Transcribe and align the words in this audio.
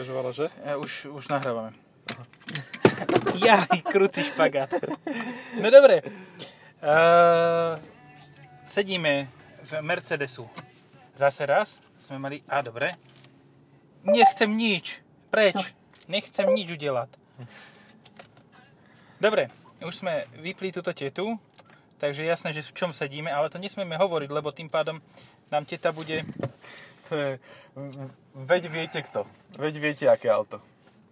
Uvažovala, 0.00 0.32
že? 0.32 0.48
E, 0.64 0.80
už, 0.80 1.12
už 1.12 1.28
nahrávame. 1.28 1.76
Jaj, 3.44 3.84
krúci 3.84 4.24
špagát. 4.24 4.72
No 5.60 5.68
dobre. 5.68 6.00
Uh, 6.80 7.76
sedíme 8.64 9.28
v 9.60 9.70
Mercedesu. 9.84 10.48
Zase 11.12 11.44
raz 11.44 11.84
sme 12.00 12.16
mali... 12.16 12.40
A 12.48 12.64
dobre. 12.64 12.96
Nechcem 14.00 14.48
nič. 14.48 15.04
Preč. 15.28 15.76
Nechcem 16.08 16.48
nič 16.48 16.72
udelať. 16.72 17.12
Dobre, 19.20 19.52
už 19.84 20.00
sme 20.00 20.24
vypli 20.40 20.72
túto 20.72 20.96
tetu, 20.96 21.36
takže 22.00 22.24
jasné, 22.24 22.56
že 22.56 22.64
v 22.64 22.72
čom 22.72 22.88
sedíme, 22.88 23.28
ale 23.28 23.52
to 23.52 23.60
nesmieme 23.60 24.00
hovoriť, 24.00 24.32
lebo 24.32 24.48
tým 24.48 24.72
pádom 24.72 24.96
nám 25.52 25.68
teta 25.68 25.92
bude... 25.92 26.24
To 27.10 27.18
je... 27.18 27.30
Veď 28.38 28.70
viete 28.70 29.02
kto. 29.02 29.26
Veď 29.58 29.74
viete, 29.82 30.04
aké 30.06 30.30
auto. 30.30 30.62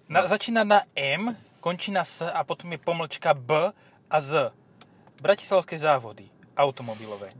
Na, 0.07 0.25
začína 0.30 0.62
na 0.62 0.87
M, 0.95 1.34
končí 1.59 1.91
na 1.91 2.06
S 2.06 2.23
a 2.23 2.47
potom 2.47 2.70
je 2.70 2.79
pomlčka 2.79 3.34
B 3.34 3.75
a 4.06 4.19
Z. 4.23 4.55
Bratislavské 5.19 5.75
závody 5.75 6.30
automobilové. 6.55 7.34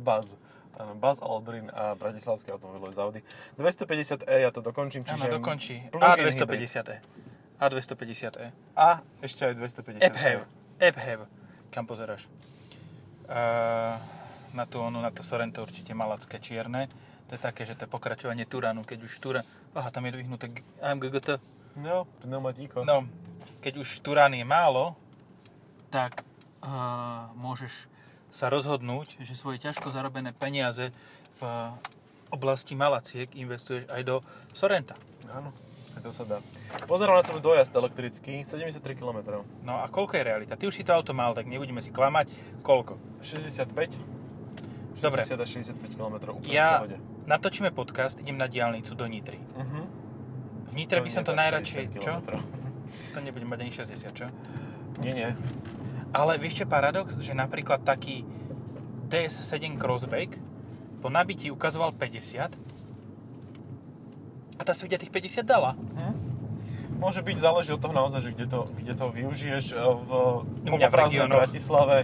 Buzz. 0.00 0.40
Áno, 0.76 0.96
Buzz 0.96 1.20
Aldrin 1.20 1.68
a 1.68 1.92
Bratislavské 1.92 2.52
automobilové 2.52 2.96
závody. 2.96 3.20
250e, 3.60 4.24
ja 4.24 4.48
to 4.48 4.64
dokončím, 4.64 5.04
čiže... 5.04 5.28
Áno, 5.28 5.36
dokončí. 5.40 5.92
plug-in 5.92 6.32
hybrid. 6.32 6.40
A250e. 6.40 6.94
A250e. 7.60 8.44
A 8.76 9.04
ešte 9.20 9.52
aj 9.52 9.54
250 9.56 10.00
Ephev. 10.00 10.48
Ephev. 10.80 11.28
Kam 11.68 11.84
pozeráš? 11.84 12.24
Uh, 13.28 13.96
na 14.52 14.64
tú, 14.68 14.80
onu, 14.80 15.00
na 15.00 15.08
to 15.12 15.24
Sorento 15.24 15.64
určite 15.64 15.96
malacké 15.96 16.40
čierne. 16.40 16.88
To 17.32 17.40
je 17.40 17.48
také, 17.48 17.64
že 17.64 17.72
to 17.72 17.88
je 17.88 17.90
pokračovanie 17.96 18.44
Turanu, 18.44 18.84
keď 18.84 19.08
už 19.08 19.12
Turan... 19.16 19.40
Aha, 19.72 19.88
tam 19.88 20.04
je 20.04 20.20
dvihnuté 20.20 20.52
G- 20.52 20.60
AMG 20.84 21.08
GT. 21.08 21.40
No, 21.80 22.04
pneumatíko. 22.20 22.84
No, 22.84 23.08
keď 23.64 23.80
už 23.80 24.04
Turan 24.04 24.36
je 24.36 24.44
málo, 24.44 24.92
tak 25.88 26.20
uh, 26.60 27.32
môžeš 27.40 27.88
sa 28.28 28.52
rozhodnúť, 28.52 29.16
že 29.24 29.32
svoje 29.32 29.64
ťažko 29.64 29.96
zarobené 29.96 30.36
peniaze 30.36 30.92
v 31.40 31.72
oblasti 32.28 32.76
malaciek 32.76 33.32
investuješ 33.32 33.88
aj 33.88 34.02
do 34.04 34.20
Sorenta. 34.52 35.00
Áno, 35.32 35.56
to 36.04 36.12
sa 36.12 36.28
dá. 36.28 36.38
Pozerám 36.84 37.16
na 37.16 37.24
tvoj 37.24 37.40
dojazd 37.40 37.72
elektrický, 37.72 38.44
73 38.44 38.76
km. 38.92 39.40
No 39.64 39.80
a 39.80 39.88
koľko 39.88 40.20
je 40.20 40.24
realita? 40.28 40.60
Ty 40.60 40.68
už 40.68 40.76
si 40.76 40.84
to 40.84 40.92
auto 40.92 41.16
mal, 41.16 41.32
tak 41.32 41.48
nebudeme 41.48 41.80
si 41.80 41.96
klamať. 41.96 42.28
Koľko? 42.60 43.24
65? 43.24 45.00
Dobre. 45.00 45.24
60 45.24 45.40
až 45.40 45.48
65 45.80 45.96
km, 45.96 46.36
úplne 46.36 46.52
v 46.52 46.60
Ja 46.60 46.84
pohode. 46.84 47.11
Natočíme 47.26 47.70
podcast, 47.70 48.18
idem 48.20 48.38
na 48.38 48.46
diálnicu 48.46 48.94
do 48.94 49.06
Nitry. 49.06 49.38
Uh-huh. 49.38 49.84
V 50.70 50.72
Nitre 50.74 51.04
by 51.04 51.10
som 51.12 51.22
to 51.22 51.36
najradšej... 51.36 51.84
Čo? 52.00 52.22
To 53.16 53.18
nebude 53.20 53.44
mať 53.44 53.58
ani 53.64 53.72
60, 53.72 54.12
čo? 54.12 54.26
Nie, 55.00 55.12
nie. 55.12 55.30
Ale 56.12 56.36
vieš 56.36 56.62
čo 56.62 56.66
paradox? 56.68 57.16
Že 57.16 57.36
napríklad 57.36 57.84
taký 57.84 58.24
DS7 59.08 59.76
Crossback 59.80 60.36
po 61.00 61.08
nabití 61.08 61.50
ukazoval 61.50 61.92
50 61.96 62.56
a 64.56 64.62
tá 64.62 64.72
svidia 64.76 65.00
tých 65.00 65.10
50 65.10 65.42
dala. 65.42 65.74
Hm? 65.74 66.14
Môže 67.02 67.18
byť, 67.18 67.36
záleží 67.42 67.74
od 67.74 67.82
toho 67.82 67.90
naozaj, 67.90 68.20
že 68.22 68.30
kde 68.30 68.46
to, 68.46 68.70
kde 68.78 68.94
to 68.94 69.06
využiješ. 69.10 69.74
E, 69.74 69.82
V 69.82 70.10
v 70.46 70.70
poprázdnej 70.70 71.26
regiónoch. 71.26 71.40
Bratislave 71.42 71.96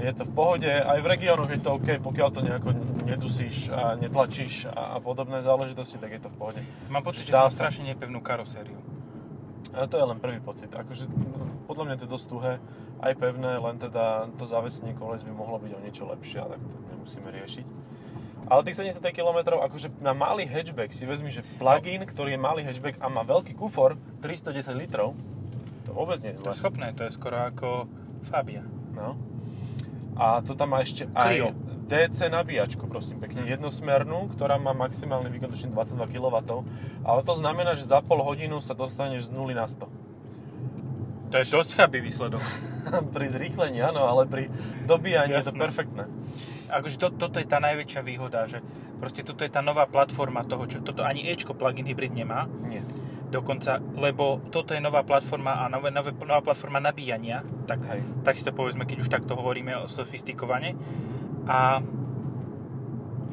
je 0.00 0.12
to 0.12 0.24
v 0.24 0.32
pohode. 0.32 0.70
Aj 0.70 0.98
v 0.98 1.06
regiónoch 1.06 1.50
je 1.50 1.60
to 1.60 1.76
OK, 1.76 2.00
pokiaľ 2.00 2.28
to 2.32 2.40
nejako 2.40 2.70
nedusíš 3.04 3.68
a 3.68 3.94
netlačíš 3.94 4.68
a, 4.68 4.96
a 4.96 4.98
podobné 4.98 5.44
záležitosti, 5.44 6.00
tak 6.00 6.16
je 6.16 6.20
to 6.24 6.30
v 6.32 6.36
pohode. 6.36 6.60
Mám 6.88 7.04
pocit, 7.04 7.28
že 7.28 7.32
to 7.32 7.40
má 7.40 7.52
strašne 7.52 7.84
nepevnú 7.86 8.24
karosériu. 8.24 8.80
Ale 9.74 9.90
to 9.90 9.98
je 9.98 10.04
len 10.06 10.18
prvý 10.22 10.38
pocit. 10.38 10.70
Akože, 10.70 11.10
podľa 11.66 11.84
mňa 11.84 11.94
to 11.98 12.04
je 12.06 12.14
dosť 12.14 12.26
tuhé, 12.30 12.52
aj 13.02 13.12
pevné, 13.18 13.58
len 13.58 13.76
teda 13.76 14.30
to 14.38 14.44
závesenie 14.46 14.94
koles 14.94 15.26
by 15.26 15.32
mohlo 15.34 15.58
byť 15.58 15.72
o 15.74 15.80
niečo 15.82 16.04
lepšie, 16.06 16.40
tak 16.46 16.60
to 16.62 16.76
nemusíme 16.94 17.28
riešiť. 17.28 17.66
Ale 18.44 18.60
tých 18.60 18.76
70 18.76 19.00
km, 19.10 19.56
akože 19.56 19.88
na 20.04 20.12
malý 20.12 20.44
hatchback 20.44 20.92
si 20.92 21.08
vezmi, 21.08 21.32
že 21.32 21.40
plug-in, 21.56 22.04
ktorý 22.04 22.36
je 22.36 22.40
malý 22.40 22.60
hatchback 22.60 23.00
a 23.00 23.08
má 23.08 23.24
veľký 23.24 23.56
kufor, 23.56 23.96
310 24.20 24.76
litrov, 24.76 25.16
to 25.84 25.96
vôbec 25.96 26.20
nie 26.20 26.36
je 26.36 26.44
To 26.44 26.48
zle. 26.48 26.52
je 26.52 26.60
schopné, 26.60 26.86
to 26.92 27.02
je 27.08 27.12
skoro 27.12 27.48
ako 27.48 27.88
Fabia. 28.28 28.62
No. 28.92 29.16
A 30.14 30.40
to 30.42 30.54
tam 30.54 30.74
má 30.74 30.82
ešte 30.82 31.10
aj 31.10 31.34
Clio. 31.34 31.48
DC 31.84 32.32
nabíjačku, 32.32 32.88
prosím 32.88 33.20
pekne, 33.20 33.44
jednosmernú, 33.44 34.32
ktorá 34.32 34.56
má 34.56 34.72
maximálny 34.72 35.28
výkon 35.28 35.52
tuším 35.52 35.76
22 35.76 36.16
kW, 36.16 36.36
ale 37.04 37.20
to 37.20 37.34
znamená, 37.36 37.76
že 37.76 37.84
za 37.84 38.00
pol 38.00 38.24
hodinu 38.24 38.56
sa 38.64 38.72
dostaneš 38.72 39.28
z 39.28 39.30
0 39.36 39.52
na 39.52 39.68
100. 39.68 39.84
To 41.34 41.34
je 41.42 41.50
dosť 41.50 41.70
chabý 41.76 41.98
výsledok. 42.00 42.40
pri 43.16 43.26
zrýchlení, 43.26 43.82
áno, 43.82 44.06
ale 44.06 44.24
pri 44.24 44.48
dobíjaní 44.86 45.34
je 45.34 45.50
to 45.50 45.58
perfektné. 45.58 46.06
Akože 46.70 46.96
to, 46.96 47.08
toto 47.12 47.36
je 47.42 47.46
tá 47.46 47.60
najväčšia 47.60 48.00
výhoda, 48.00 48.48
že 48.48 48.64
proste 49.02 49.20
toto 49.26 49.44
je 49.44 49.50
tá 49.52 49.60
nová 49.60 49.84
platforma 49.84 50.46
toho, 50.46 50.64
čo 50.70 50.80
toto 50.80 51.04
ani 51.04 51.26
Ečko 51.28 51.52
plug-in 51.52 51.84
hybrid 51.84 52.14
nemá. 52.16 52.48
Nie. 52.64 52.80
Dokonca, 53.34 53.82
lebo 53.98 54.38
toto 54.54 54.78
je 54.78 54.80
nová 54.80 55.02
platforma 55.02 55.58
a 55.58 55.66
nové, 55.66 55.90
nové, 55.90 56.14
nová 56.14 56.38
platforma 56.38 56.78
nabíjania, 56.78 57.42
tak, 57.66 57.82
Hej. 57.82 58.00
tak 58.22 58.38
si 58.38 58.46
to 58.46 58.54
povedzme, 58.54 58.86
keď 58.86 59.02
už 59.02 59.10
takto 59.10 59.34
hovoríme 59.34 59.74
o 59.74 59.90
sofistikovane. 59.90 60.78
A 61.50 61.82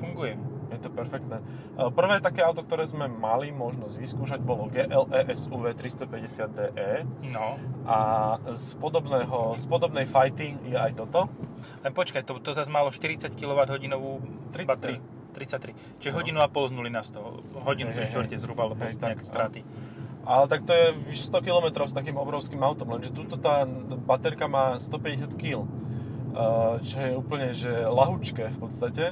funguje. 0.02 0.42
Je 0.72 0.80
to 0.80 0.90
perfektné. 0.90 1.38
E, 1.38 1.92
Prvé 1.92 2.18
také 2.18 2.42
auto, 2.42 2.64
ktoré 2.64 2.88
sme 2.88 3.06
mali 3.06 3.52
možnosť 3.52 3.96
vyskúšať, 4.00 4.40
bolo 4.40 4.72
GLE 4.72 5.22
SUV 5.36 5.76
350DE 5.76 7.04
No, 7.30 7.60
a 7.84 7.98
z, 8.56 8.80
podobného, 8.80 9.54
z 9.54 9.66
podobnej 9.68 10.08
fajty 10.08 10.56
je 10.66 10.78
aj 10.80 10.96
toto. 10.96 11.28
len 11.84 11.92
počkaj, 11.92 12.24
to, 12.24 12.40
to 12.40 12.56
zase 12.56 12.72
malo 12.72 12.90
40 12.90 13.36
kWh 13.36 13.78
33. 14.50 14.66
batériu. 14.66 15.04
33. 15.32 16.00
Čiže 16.00 16.12
No. 16.12 16.18
hodinu 16.20 16.40
a 16.44 16.48
pol 16.48 16.68
z 16.68 16.76
0 16.76 16.92
na 16.92 17.04
100. 17.04 17.64
Hodinu, 17.64 17.96
tri 17.96 18.04
hej, 18.04 18.12
štvrte 18.12 18.36
zhruba, 18.36 18.68
lebo 18.68 18.76
tak, 18.76 19.00
nejaké 19.00 19.24
straty. 19.24 19.60
Ale 20.22 20.46
tak 20.46 20.62
to 20.62 20.72
je 20.72 20.86
vyše 21.10 21.26
100 21.28 21.42
km 21.42 21.68
s 21.82 21.94
takým 21.94 22.14
obrovským 22.16 22.62
autom, 22.62 22.90
lenže 22.90 23.10
tuto 23.10 23.36
tá 23.36 23.66
baterka 24.00 24.46
má 24.46 24.78
150 24.78 25.34
kg. 25.34 25.66
Čo 26.80 26.98
je 26.98 27.12
úplne 27.12 27.52
že 27.52 27.68
lahučké 27.84 28.48
v 28.48 28.58
podstate. 28.58 29.06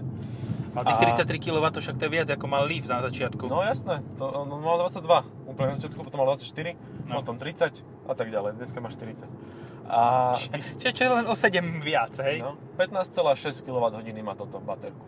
Ale 0.69 0.83
tých 0.85 1.01
A- 1.01 1.25
33 1.25 1.41
kW 1.41 1.65
však 1.73 1.97
to 1.97 2.05
je 2.05 2.11
viac 2.13 2.29
ako 2.29 2.45
mal 2.45 2.61
Leaf 2.63 2.85
na 2.85 3.01
začiatku. 3.01 3.49
No 3.49 3.65
jasné, 3.65 4.05
to, 4.15 4.23
on 4.23 4.53
mal 4.55 4.77
22, 4.79 5.01
úplne 5.49 5.73
na 5.73 5.75
začiatku, 5.75 5.97
potom 5.99 6.21
mal 6.21 6.29
24, 6.29 6.77
No. 7.09 7.25
potom 7.25 7.41
30 7.41 7.81
a 8.05 8.13
tak 8.13 8.29
ďalej, 8.29 8.53
dneska 8.55 8.77
má 8.77 8.93
40. 8.93 9.25
A 9.89 10.37
Čiže 10.77 10.93
čo 10.93 11.01
je 11.03 11.11
len 11.11 11.25
o 11.25 11.33
7 11.33 11.81
viac, 11.81 12.13
hej? 12.21 12.45
no, 12.45 12.53
15,6 12.77 13.65
kWh 13.65 13.97
má 14.21 14.37
toto 14.37 14.61
baterku. 14.61 15.01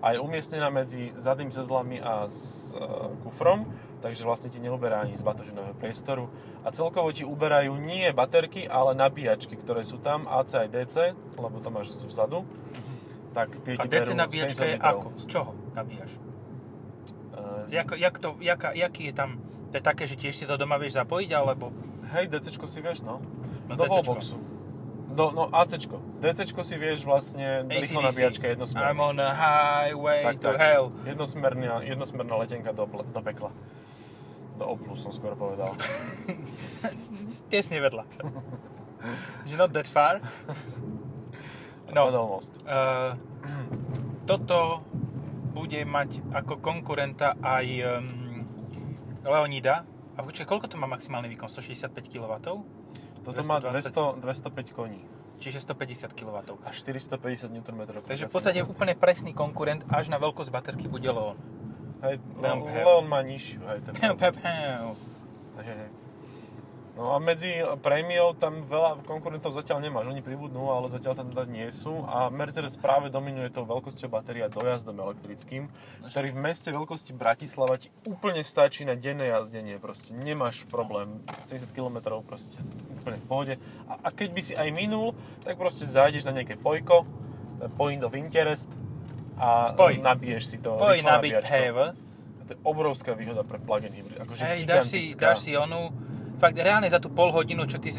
A 0.00 0.16
je 0.16 0.18
umiestnená 0.20 0.72
medzi 0.72 1.12
zadnými 1.20 1.52
sedlami 1.52 2.00
a 2.00 2.24
s 2.26 2.72
e, 2.72 2.80
kufrom, 3.20 3.68
takže 4.00 4.24
vlastne 4.24 4.48
ti 4.48 4.56
neuberá 4.56 5.04
ani 5.04 5.12
z 5.12 5.20
batožinového 5.20 5.76
priestoru. 5.76 6.32
A 6.64 6.72
celkovo 6.72 7.12
ti 7.12 7.28
uberajú 7.28 7.76
nie 7.76 8.08
baterky, 8.16 8.64
ale 8.64 8.96
nabíjačky, 8.96 9.60
ktoré 9.60 9.84
sú 9.84 10.00
tam, 10.00 10.24
AC 10.24 10.56
aj 10.56 10.68
DC, 10.72 10.96
lebo 11.36 11.60
to 11.60 11.68
máš 11.68 11.92
vzadu. 12.00 12.48
Tak 13.36 13.60
tie 13.60 13.76
A 13.76 13.84
ti 13.84 13.92
DC 13.92 14.16
nabíjačka 14.16 14.64
70 14.64 14.72
je 14.72 14.76
ako? 14.80 15.08
Z 15.20 15.24
čoho 15.28 15.50
nabíjaš? 15.76 16.16
E, 16.16 17.40
Jak, 17.70 17.92
jak 17.94 18.16
to, 18.18 18.40
jaka, 18.40 18.72
jaký 18.72 19.12
je 19.12 19.14
tam... 19.14 19.30
To 19.70 19.78
je 19.78 19.84
také, 19.84 20.02
že 20.08 20.18
tiež 20.18 20.34
si 20.34 20.44
to 20.48 20.56
doma 20.58 20.80
vieš 20.80 20.98
zapojiť, 20.98 21.30
alebo... 21.36 21.70
Hej, 22.10 22.26
DCčko 22.32 22.66
si 22.66 22.82
vieš, 22.82 23.06
no. 23.06 23.22
No, 23.70 23.78
Do 23.78 23.86
wallboxu. 23.86 24.34
Do, 25.10 25.34
no, 25.34 25.50
ACčko. 25.50 25.98
DCčko 26.22 26.62
si 26.62 26.78
vieš 26.78 27.02
vlastne, 27.02 27.66
rýchlo 27.66 27.98
nabíjačka 27.98 28.46
I'm 28.46 28.54
jednosmerná. 28.54 28.94
on 28.94 29.16
a 29.18 29.30
highway 29.34 30.22
Tak, 30.22 30.36
to 30.38 30.48
tak. 30.54 30.58
hell. 30.62 30.86
Jednosmerná, 31.02 31.82
jednosmerná 31.82 32.34
letenka 32.38 32.70
do, 32.70 32.86
do 32.86 33.20
pekla. 33.20 33.50
Do 34.54 34.70
Oplu 34.70 34.94
som 34.94 35.10
skoro 35.10 35.34
povedal. 35.34 35.74
Tesne 37.50 37.82
vedľa. 37.82 38.06
Že 39.50 39.54
not 39.58 39.70
that 39.74 39.90
far. 39.90 40.20
No, 41.90 42.06
Almost. 42.06 42.54
uh, 42.70 43.18
toto 44.30 44.78
bude 45.50 45.82
mať 45.82 46.22
ako 46.30 46.62
konkurenta 46.62 47.34
aj 47.42 47.66
um, 47.82 48.46
Leonida. 49.26 49.82
A 50.14 50.22
počkaj, 50.22 50.46
koľko 50.46 50.70
to 50.70 50.78
má 50.78 50.86
maximálny 50.86 51.26
výkon? 51.26 51.50
165 51.50 51.90
kW? 52.06 52.62
Toto 53.24 53.40
má 53.44 53.60
220. 53.60 54.20
200, 54.20 54.20
205 54.20 54.72
koní 54.72 55.00
Čiže 55.40 55.64
150 55.64 56.12
kW. 56.12 56.36
a 56.64 56.68
450 56.68 57.48
Nm. 57.48 57.80
Takže 58.04 58.28
v 58.28 58.32
podstate 58.32 58.60
úplne 58.60 58.92
presný 58.92 59.32
konkurent 59.32 59.80
až 59.88 60.12
na 60.12 60.20
veľkosť 60.20 60.52
baterky 60.52 60.84
bude 60.84 61.08
Leon. 61.08 61.36
Hej, 62.04 62.20
Leon 62.36 62.64
Leon, 62.64 63.04
má 63.08 63.24
nižšiu, 63.24 63.60
hej, 63.64 63.78
ten 63.84 63.92
Pew, 63.96 64.12
pew, 64.16 64.32
pew. 64.36 64.84
Hej, 65.60 65.64
hej. 65.64 65.90
No 67.00 67.16
a 67.16 67.18
medzi 67.18 67.64
prémiou 67.80 68.36
tam 68.36 68.60
veľa 68.60 69.00
konkurentov 69.08 69.56
zatiaľ 69.56 69.80
nemáš. 69.80 70.12
Oni 70.12 70.20
pribudnú, 70.20 70.68
ale 70.68 70.92
zatiaľ 70.92 71.16
tam 71.16 71.32
teda 71.32 71.48
nie 71.48 71.64
sú. 71.72 72.04
A 72.04 72.28
Mercedes 72.28 72.76
práve 72.76 73.08
dominuje 73.08 73.48
tou 73.48 73.64
veľkosťou 73.64 74.12
batéria 74.12 74.52
dojazdom 74.52 75.00
elektrickým, 75.00 75.72
ktorý 76.04 76.36
v 76.36 76.38
meste 76.44 76.68
veľkosti 76.68 77.16
Bratislava 77.16 77.80
ti 77.80 77.88
úplne 78.04 78.44
stačí 78.44 78.84
na 78.84 79.00
denné 79.00 79.32
jazdenie. 79.32 79.80
Proste 79.80 80.12
nemáš 80.12 80.68
problém. 80.68 81.24
70 81.48 81.72
km 81.72 82.20
proste 82.20 82.60
úplne 83.00 83.16
v 83.16 83.24
pohode. 83.24 83.54
A, 83.88 83.96
a 84.04 84.08
keď 84.12 84.28
by 84.36 84.42
si 84.44 84.52
aj 84.52 84.68
minul, 84.68 85.16
tak 85.40 85.56
proste 85.56 85.88
zájdeš 85.88 86.28
na 86.28 86.36
nejaké 86.36 86.60
pojko, 86.60 87.08
point 87.80 88.04
of 88.04 88.12
interest 88.12 88.68
a 89.40 89.72
Poj. 89.72 90.04
nabiješ 90.04 90.52
si 90.52 90.56
to. 90.60 90.76
Poj 90.76 91.00
nabiť. 91.00 91.32
To 92.44 92.52
je 92.52 92.56
obrovská 92.60 93.16
výhoda 93.16 93.40
pre 93.40 93.56
plug-in 93.56 93.94
hybrid. 93.94 94.20
Akože 94.20 94.42
Hej, 94.42 94.60
dáš 94.66 94.84
si, 94.90 95.00
dáš 95.14 95.46
si 95.46 95.54
onú, 95.54 95.94
fakt 96.40 96.56
reálne 96.56 96.88
za 96.88 96.96
tú 96.96 97.12
pol 97.12 97.28
hodinu, 97.30 97.68
čo 97.68 97.76
ty 97.76 97.92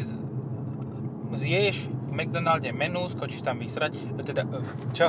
zješ 1.32 1.88
v 1.88 2.12
McDonalde 2.12 2.74
menu, 2.74 3.08
skočíš 3.08 3.40
tam 3.40 3.62
vysrať, 3.62 3.96
teda, 4.20 4.42
eh, 4.44 4.66
čo? 4.92 5.08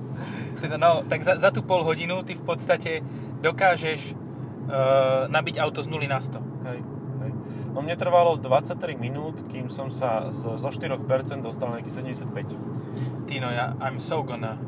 teda 0.62 0.76
no, 0.76 1.06
tak 1.06 1.22
za, 1.24 1.38
za 1.38 1.54
tú 1.54 1.62
pol 1.62 1.86
hodinu 1.86 2.20
ty 2.26 2.34
v 2.34 2.44
podstate 2.44 3.00
dokážeš 3.40 4.12
uh, 4.12 5.30
nabiť 5.30 5.56
auto 5.62 5.80
z 5.80 5.88
0 5.88 6.04
na 6.04 6.20
100. 6.20 6.36
Hej, 6.68 6.78
hej. 7.24 7.32
No 7.72 7.80
mne 7.80 7.96
trvalo 7.96 8.36
23 8.36 8.98
minút, 8.98 9.40
kým 9.48 9.72
som 9.72 9.88
sa 9.88 10.28
z, 10.34 10.60
zo 10.60 10.68
4% 10.68 11.00
dostal 11.40 11.72
na 11.72 11.80
nejaký 11.80 11.92
75. 11.92 13.28
Tino, 13.28 13.48
ja, 13.48 13.72
I'm 13.80 13.96
so 13.96 14.20
gonna 14.20 14.60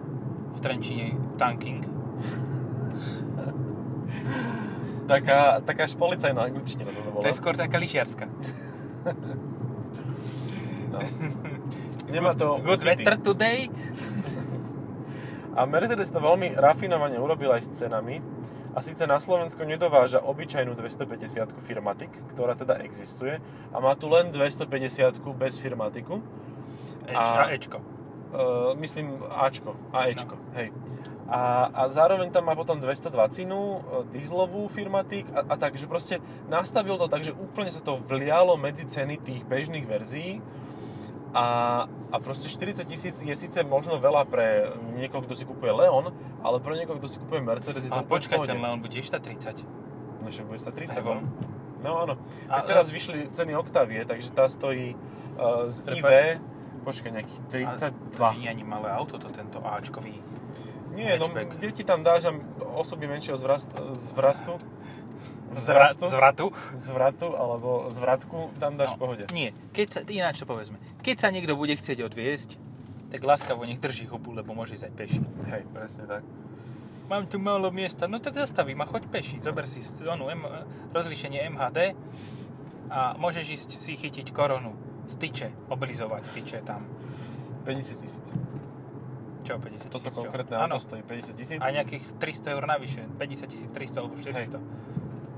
v 0.56 0.58
Trenčine 0.64 1.16
tanking. 1.36 1.84
Taká, 5.06 5.62
taká 5.62 5.86
až 5.86 5.94
policajná 5.94 6.42
angličtina 6.42 6.84
to 6.84 7.00
bola. 7.10 7.22
To 7.22 7.28
je 7.30 7.36
skôr 7.38 7.54
taká 7.54 7.78
lyžiarska. 7.78 8.26
No. 10.90 10.98
Nemá 12.12 12.34
to 12.34 12.58
Good 12.62 12.82
uchyty. 12.82 13.02
weather 13.02 13.16
today. 13.18 13.70
A 15.56 15.64
Mercedes 15.64 16.12
to 16.12 16.20
veľmi 16.20 16.52
rafinovane 16.52 17.16
urobil 17.16 17.48
aj 17.54 17.64
s 17.64 17.70
cenami. 17.80 18.20
A 18.76 18.84
síce 18.84 19.08
na 19.08 19.16
Slovensko 19.16 19.64
nedováža 19.64 20.20
obyčajnú 20.20 20.76
250 20.76 21.48
Firmatic, 21.64 22.12
ktorá 22.36 22.52
teda 22.52 22.76
existuje. 22.84 23.40
A 23.72 23.76
má 23.80 23.96
tu 23.96 24.12
len 24.12 24.28
250 24.28 25.16
bez 25.32 25.56
Firmatiku. 25.56 26.20
Eč, 27.08 27.16
A- 27.16 27.48
a 27.48 27.56
Ečko. 27.56 27.78
Uh, 28.26 28.76
myslím 28.76 29.16
Ačko 29.32 29.78
a 29.96 30.12
Ečko, 30.12 30.36
hej. 30.60 30.74
A, 31.26 31.66
a 31.74 31.82
zároveň 31.90 32.30
tam 32.30 32.46
má 32.46 32.54
potom 32.54 32.78
220 32.78 33.10
uh, 33.50 34.06
dieselovú 34.14 34.70
Firmatic 34.70 35.26
a, 35.34 35.42
a 35.42 35.54
tak, 35.58 35.74
že 35.74 35.90
proste 35.90 36.22
nastavil 36.46 36.94
to 37.02 37.10
tak, 37.10 37.26
že 37.26 37.34
úplne 37.34 37.66
sa 37.74 37.82
to 37.82 37.98
vlialo 37.98 38.54
medzi 38.54 38.86
ceny 38.86 39.18
tých 39.18 39.42
bežných 39.42 39.82
verzií 39.90 40.38
a, 41.34 41.46
a 42.14 42.16
proste 42.22 42.46
40 42.48 42.86
tisíc 42.86 43.16
je 43.20 43.34
síce 43.34 43.58
možno 43.66 43.98
veľa 43.98 44.22
pre 44.30 44.72
niekoho, 44.94 45.20
kto 45.26 45.34
si 45.34 45.44
kupuje 45.44 45.68
Leon, 45.68 46.14
ale 46.40 46.56
pre 46.62 46.78
niekoho, 46.78 46.96
kto 46.96 47.08
si 47.10 47.18
kupuje 47.18 47.42
Mercedes 47.42 47.84
je 47.84 47.90
to 47.90 47.98
Ale 48.00 48.08
počkaj, 48.08 48.46
ten 48.46 48.56
Leon 48.56 48.80
bude 48.80 48.96
ešte 48.96 49.18
30. 49.18 49.66
No 50.22 50.30
však 50.30 50.46
bude 50.46 50.60
sa 50.62 50.70
30, 50.70 50.96
Hevom. 50.96 51.20
no? 51.20 51.28
No 51.84 51.90
áno. 52.06 52.14
A- 52.48 52.62
Tak 52.62 52.72
teraz 52.72 52.88
a- 52.88 52.94
vyšli 52.94 53.34
ceny 53.34 53.52
Octavie, 53.52 54.06
takže 54.06 54.32
tá 54.32 54.48
stojí 54.48 54.94
uh, 54.94 55.68
z 55.68 55.82
IV, 55.84 56.02
Prepáč. 56.02 56.40
počkaj, 56.86 57.10
nejakých 57.20 57.40
Ale 57.66 57.76
32. 57.76 58.16
To 58.16 58.22
nie 58.32 58.46
je 58.46 58.50
ani 58.56 58.64
malé 58.64 58.88
auto, 58.94 59.20
to 59.20 59.28
tento 59.28 59.60
Ačkový. 59.60 60.16
Nie, 60.96 61.20
no 61.20 61.28
hatchback. 61.28 61.48
kde 61.60 61.68
ti 61.76 61.84
tam 61.84 62.00
dáš 62.00 62.32
osoby 62.74 63.04
menšieho 63.06 63.36
zvrast, 63.36 63.68
zvrastu? 63.92 64.56
Zvra- 65.56 65.86
Vzrastu? 65.86 66.04
Zvratu. 66.10 66.46
Zvratu 66.74 67.28
alebo 67.32 67.86
zvratku 67.88 68.50
tam 68.58 68.76
dáš 68.76 68.92
v 68.92 68.98
pohode. 68.98 69.24
Nie, 69.30 69.54
keď 69.72 69.86
sa, 69.88 70.00
ináč 70.04 70.42
to 70.42 70.46
povedzme. 70.48 70.76
Keď 71.00 71.16
sa 71.16 71.28
niekto 71.30 71.54
bude 71.54 71.72
chcieť 71.78 72.02
odviesť, 72.02 72.58
tak 73.14 73.22
láskavo 73.22 73.62
nech 73.64 73.78
drží 73.78 74.10
hubu, 74.10 74.34
lebo 74.34 74.52
môže 74.52 74.74
ísť 74.74 74.90
aj 74.90 74.94
peši. 74.98 75.20
Hej, 75.48 75.62
presne 75.70 76.04
tak. 76.10 76.22
Mám 77.06 77.30
tu 77.30 77.38
málo 77.38 77.70
miesta, 77.70 78.10
no 78.10 78.18
tak 78.18 78.34
zastavím 78.34 78.82
a 78.82 78.86
choď 78.90 79.06
peši. 79.06 79.38
Zober 79.38 79.64
si 79.70 79.78
zónu 79.80 80.26
M, 80.26 80.42
rozlíšenie 80.90 81.46
MHD 81.54 81.94
a 82.90 83.14
môžeš 83.14 83.46
ísť 83.46 83.70
si 83.78 83.94
chytiť 83.94 84.34
koronu 84.34 84.74
z 85.06 85.14
tyče, 85.14 85.48
oblizovať 85.70 86.34
tyče 86.34 86.58
tam. 86.66 86.82
50 87.62 88.02
tisíc. 88.02 88.26
Čo, 89.46 89.62
50 89.62 89.86
Toto 89.86 90.02
tisíc, 90.02 90.14
čo? 90.18 90.20
konkrétne 90.26 90.54
auto 90.58 90.82
stojí 90.82 91.02
50 91.06 91.38
tisíc. 91.38 91.58
A 91.62 91.70
nejakých 91.70 92.04
300 92.18 92.54
eur 92.58 92.64
navyše, 92.66 93.02
50 93.06 93.46
tisíc, 93.46 93.68
300 93.70 94.02
alebo 94.02 94.14
400. 94.18 94.58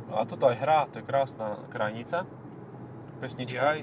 A 0.08 0.24
toto 0.24 0.48
aj 0.48 0.56
hrá, 0.56 0.88
to 0.88 0.98
je 1.00 1.04
krásna 1.04 1.60
krajnica. 1.68 2.24
Pesnička. 3.20 3.60
Jaj, 3.60 3.80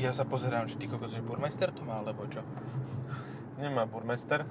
ja 0.00 0.10
sa 0.16 0.24
pozerám, 0.24 0.64
že 0.64 0.80
ty 0.80 0.88
kokos, 0.88 1.12
že 1.12 1.20
burmester 1.20 1.68
to 1.68 1.84
má, 1.84 2.00
alebo 2.00 2.24
čo? 2.32 2.40
Nemá 3.60 3.84
burmester. 3.84 4.48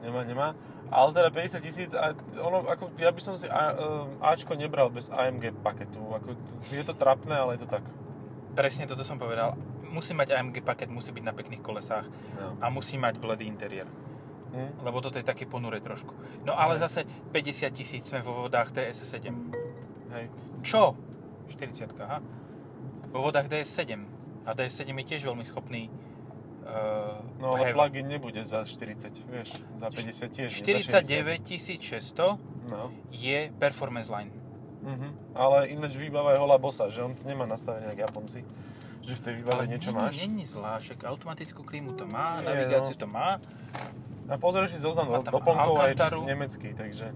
Nemá, 0.00 0.24
nemá. 0.24 0.56
Ale 0.90 1.12
teda 1.12 1.30
50 1.30 1.60
tisíc, 1.60 1.90
a 1.92 2.16
ono, 2.40 2.66
ako, 2.66 2.96
ja 2.98 3.12
by 3.14 3.20
som 3.22 3.38
si 3.38 3.46
A, 3.46 3.76
um, 3.78 4.18
Ačko 4.24 4.56
nebral 4.58 4.90
bez 4.90 5.06
AMG 5.12 5.54
paketu. 5.62 6.00
Ako, 6.00 6.34
je 6.72 6.82
to 6.82 6.96
trapné, 6.96 7.36
ale 7.36 7.60
je 7.60 7.62
to 7.62 7.68
tak. 7.70 7.84
Presne 8.56 8.90
toto 8.90 9.06
som 9.06 9.20
povedal. 9.20 9.54
Musí 9.90 10.14
mať 10.14 10.30
AMG 10.32 10.62
paket, 10.62 10.86
musí 10.86 11.10
byť 11.10 11.22
na 11.22 11.32
pekných 11.32 11.60
kolesách 11.60 12.06
No. 12.36 12.54
a 12.58 12.66
musí 12.68 12.94
mať 12.94 13.18
bledý 13.18 13.44
interiér. 13.44 13.90
Hm? 14.50 14.82
Lebo 14.82 14.98
toto 14.98 15.14
je 15.14 15.22
také 15.22 15.44
ponuré 15.44 15.78
trošku. 15.78 16.14
No 16.42 16.54
ale 16.54 16.74
Hej. 16.74 16.80
zase 16.80 17.00
50 17.28 17.70
tisíc 17.70 18.02
sme 18.04 18.18
vo 18.18 18.34
vodách 18.40 18.70
DS7. 18.70 19.26
Hej. 20.10 20.24
Čo? 20.62 20.94
40, 21.48 21.90
aha. 21.98 22.18
Vo 23.10 23.20
vodách 23.20 23.46
DS7. 23.46 23.98
A 24.42 24.50
DS7 24.50 24.86
je 24.88 25.06
tiež 25.06 25.22
veľmi 25.22 25.42
schopný 25.42 25.90
uh, 26.62 27.18
No 27.36 27.52
ale 27.52 27.66
heavy. 27.66 27.74
plug-in 27.74 28.06
nebude 28.08 28.42
za 28.42 28.62
40, 28.62 29.10
vieš, 29.28 29.50
za 29.74 29.86
50 29.86 30.30
tiež. 30.30 30.50
nie, 30.56 30.82
za 30.82 31.02
60. 31.02 31.38
49 31.42 31.78
600 31.78 32.38
No. 32.66 32.90
je 33.10 33.50
performance 33.52 34.06
line. 34.06 34.30
Mhm. 34.80 35.34
Ale 35.34 35.68
ináč 35.68 35.92
výbava 35.92 36.32
je 36.32 36.38
holá 36.38 36.56
bosa, 36.56 36.86
že 36.86 37.02
on 37.02 37.12
to 37.12 37.22
nemá 37.22 37.44
nastavené 37.44 37.86
jak 37.88 38.06
Japonci. 38.06 38.42
Že 39.00 39.14
v 39.16 39.22
tej 39.22 39.34
výbave 39.36 39.62
niečo 39.64 39.90
nie, 39.90 39.96
máš. 39.96 40.14
Není 40.18 40.44
zlá, 40.44 40.76
však 40.76 41.02
automatickú 41.02 41.62
klímu 41.62 41.92
to 41.94 42.04
má, 42.04 42.38
Nie, 42.38 42.46
navigáciu 42.46 42.94
no. 42.94 43.00
to 43.00 43.06
má. 43.06 43.28
A 44.26 44.34
pozrieš 44.36 44.76
si 44.76 44.78
zoznam 44.78 45.08
do- 45.08 45.24
doplnkov 45.24 45.74
a 45.74 45.88
je 45.88 45.96
čisto 45.96 46.22
nemecký, 46.22 46.70
takže 46.72 47.10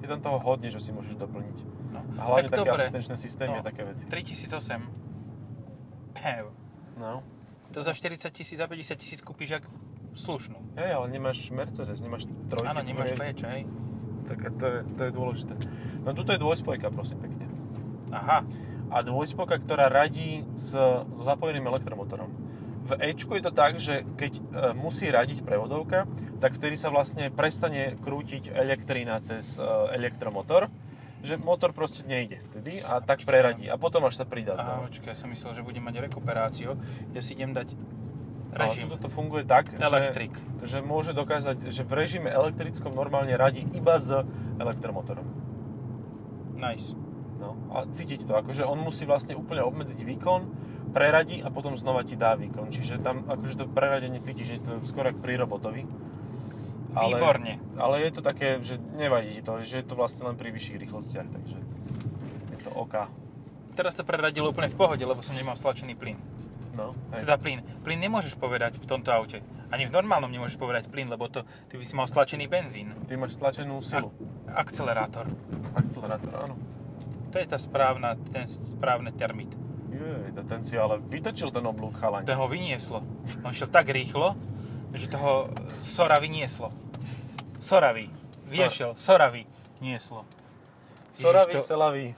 je 0.00 0.06
tam 0.06 0.20
toho 0.20 0.38
hodne, 0.38 0.68
čo 0.68 0.78
si 0.78 0.90
môžeš 0.90 1.16
doplniť. 1.16 1.56
No. 1.90 2.00
A 2.16 2.22
hlavne 2.24 2.48
tak 2.48 2.54
také 2.54 2.60
dobre. 2.64 2.82
asistenčné 2.82 3.14
systémy 3.16 3.54
No. 3.54 3.60
a 3.60 3.64
také 3.64 3.82
veci. 3.82 4.04
3008. 4.06 4.88
Pew. 6.14 6.44
No. 6.94 7.20
To 7.70 7.82
za 7.82 7.90
40 7.90 8.30
tisíc, 8.30 8.54
za 8.54 8.64
50 8.64 8.94
tisíc 8.94 9.18
kúpiš 9.18 9.50
jak 9.52 9.64
slušnú. 10.14 10.78
Hej, 10.78 10.90
ale 10.92 11.06
nemáš 11.10 11.50
Mercedes, 11.50 11.98
nemáš 11.98 12.30
trojci. 12.46 12.70
Áno, 12.70 12.80
nemáš 12.80 13.12
peč, 13.12 13.42
hej. 13.42 13.66
Tak 14.24 14.38
to 14.54 14.64
je, 14.64 14.78
to 14.88 15.02
je 15.02 15.10
dôležité. 15.10 15.54
No 16.00 16.14
tuto 16.14 16.30
je 16.30 16.38
dvojspojka, 16.38 16.88
prosím 16.88 17.18
pekne. 17.20 17.44
Aha. 18.08 18.46
A 18.94 19.02
dvojspojka, 19.02 19.58
ktorá 19.66 19.90
radí 19.90 20.46
s, 20.54 20.70
so 21.18 21.22
zapojeným 21.26 21.66
elektromotorom. 21.66 22.30
V 22.84 22.92
Ečku 23.00 23.34
je 23.34 23.42
to 23.42 23.52
tak, 23.52 23.80
že 23.80 24.04
keď 24.14 24.32
e, 24.38 24.42
musí 24.76 25.08
radiť 25.10 25.42
prevodovka, 25.42 26.04
tak 26.38 26.54
vtedy 26.54 26.76
sa 26.78 26.92
vlastne 26.94 27.32
prestane 27.32 27.96
krútiť 27.98 28.52
elektrina 28.54 29.18
cez 29.24 29.56
e, 29.56 29.64
elektromotor, 29.96 30.68
že 31.24 31.40
motor 31.40 31.72
proste 31.72 32.04
nejde 32.04 32.44
vtedy 32.52 32.84
a 32.84 33.00
tak 33.00 33.24
preradí 33.24 33.66
a 33.72 33.80
potom 33.80 34.04
až 34.04 34.20
sa 34.20 34.28
pridá 34.28 34.54
Aha, 34.54 34.62
znova. 34.62 34.92
počkaj, 34.92 35.10
ja 35.10 35.18
som 35.18 35.32
myslel, 35.32 35.56
že 35.56 35.62
budem 35.64 35.80
mať 35.80 36.04
rekuperáciu. 36.04 36.76
Ja 37.16 37.24
si 37.24 37.32
idem 37.32 37.56
dať 37.56 37.72
Ale 38.52 38.68
režim. 38.68 38.86
tuto 38.92 39.00
to 39.00 39.08
funguje 39.08 39.48
tak, 39.48 39.72
Elektrik. 39.80 40.36
že, 40.62 40.78
že 40.78 40.78
môže 40.84 41.16
dokázať, 41.16 41.72
že 41.72 41.82
v 41.88 41.92
režime 41.96 42.28
elektrickom 42.28 42.92
normálne 42.92 43.32
radí 43.34 43.64
iba 43.72 43.96
s 43.96 44.12
elektromotorom. 44.60 45.24
Nice. 46.60 46.92
No, 47.44 47.52
a 47.76 47.84
cítiť 47.84 48.24
to, 48.24 48.32
akože 48.40 48.64
on 48.64 48.80
musí 48.80 49.04
vlastne 49.04 49.36
úplne 49.36 49.60
obmedziť 49.60 50.00
výkon, 50.00 50.40
preradí 50.96 51.44
a 51.44 51.52
potom 51.52 51.76
znova 51.76 52.00
ti 52.00 52.16
dá 52.16 52.32
výkon. 52.32 52.72
Čiže 52.72 53.04
tam 53.04 53.28
akože 53.28 53.60
to 53.60 53.64
preradenie 53.68 54.24
cítiš, 54.24 54.46
že 54.48 54.54
je 54.56 54.62
to 54.64 54.72
skoro 54.88 55.12
ako 55.12 55.20
pri 55.20 55.34
robotovi. 55.36 55.82
Ale, 56.94 57.18
Výborne. 57.18 57.58
Ale 57.76 58.06
je 58.06 58.10
to 58.14 58.22
také, 58.22 58.62
že 58.62 58.78
nevadí 58.94 59.34
ti 59.34 59.42
to, 59.42 59.60
že 59.60 59.82
je 59.82 59.86
to 59.86 59.98
vlastne 59.98 60.24
len 60.30 60.38
pri 60.38 60.54
vyšších 60.54 60.78
rýchlostiach, 60.78 61.28
takže 61.28 61.58
je 62.54 62.58
to 62.64 62.70
OK. 62.72 63.10
Teraz 63.74 63.98
to 63.98 64.06
preradilo 64.06 64.54
úplne 64.54 64.70
v 64.70 64.78
pohode, 64.78 65.02
lebo 65.02 65.18
som 65.20 65.34
nemal 65.34 65.58
stlačený 65.58 65.98
plyn. 65.98 66.16
No, 66.78 66.94
hej. 67.14 67.26
Teda 67.26 67.34
plyn. 67.38 67.66
Plyn 67.82 67.98
nemôžeš 67.98 68.38
povedať 68.38 68.78
v 68.78 68.86
tomto 68.86 69.10
aute. 69.10 69.42
Ani 69.74 69.90
v 69.90 69.94
normálnom 69.94 70.30
nemôžeš 70.30 70.54
povedať 70.54 70.86
plyn, 70.86 71.10
lebo 71.10 71.26
to, 71.26 71.42
ty 71.66 71.74
by 71.74 71.82
si 71.82 71.94
mal 71.98 72.06
stlačený 72.06 72.46
benzín. 72.46 72.94
Ty 73.10 73.18
máš 73.18 73.34
stlačenú 73.34 73.82
silu. 73.82 74.14
Akcelerátor. 74.46 75.26
Akcelerátor, 75.74 76.30
áno. 76.46 76.54
To 77.34 77.42
je 77.42 77.50
tá 77.50 77.58
správna, 77.58 78.14
ten 78.30 78.46
správny 78.46 79.10
termit. 79.10 79.50
Jej, 79.90 80.30
ten 80.46 80.62
si 80.62 80.78
ale 80.78 81.02
vytočil 81.02 81.50
ten 81.50 81.66
oblúk 81.66 81.98
chalaň. 81.98 82.22
To 82.30 82.38
ho 82.38 82.46
vynieslo. 82.46 83.02
On 83.42 83.50
šiel 83.50 83.74
tak 83.74 83.90
rýchlo, 83.90 84.38
že 84.94 85.10
toho 85.10 85.50
Sora 85.82 86.22
vynieslo. 86.22 86.70
Soravý. 87.58 88.06
Viešel, 88.46 88.94
Soravý 88.94 89.50
nieslo. 89.82 90.22
Ježiš, 91.18 91.58
to- 91.58 91.74
selavý. 91.74 92.14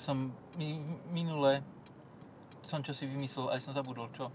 som 0.00 0.32
mi, 0.56 0.80
minule 1.12 1.60
som 2.64 2.80
čo 2.80 2.96
si 2.96 3.04
vymyslel, 3.04 3.52
aj 3.52 3.60
som 3.60 3.76
zabudol, 3.76 4.08
čo? 4.16 4.32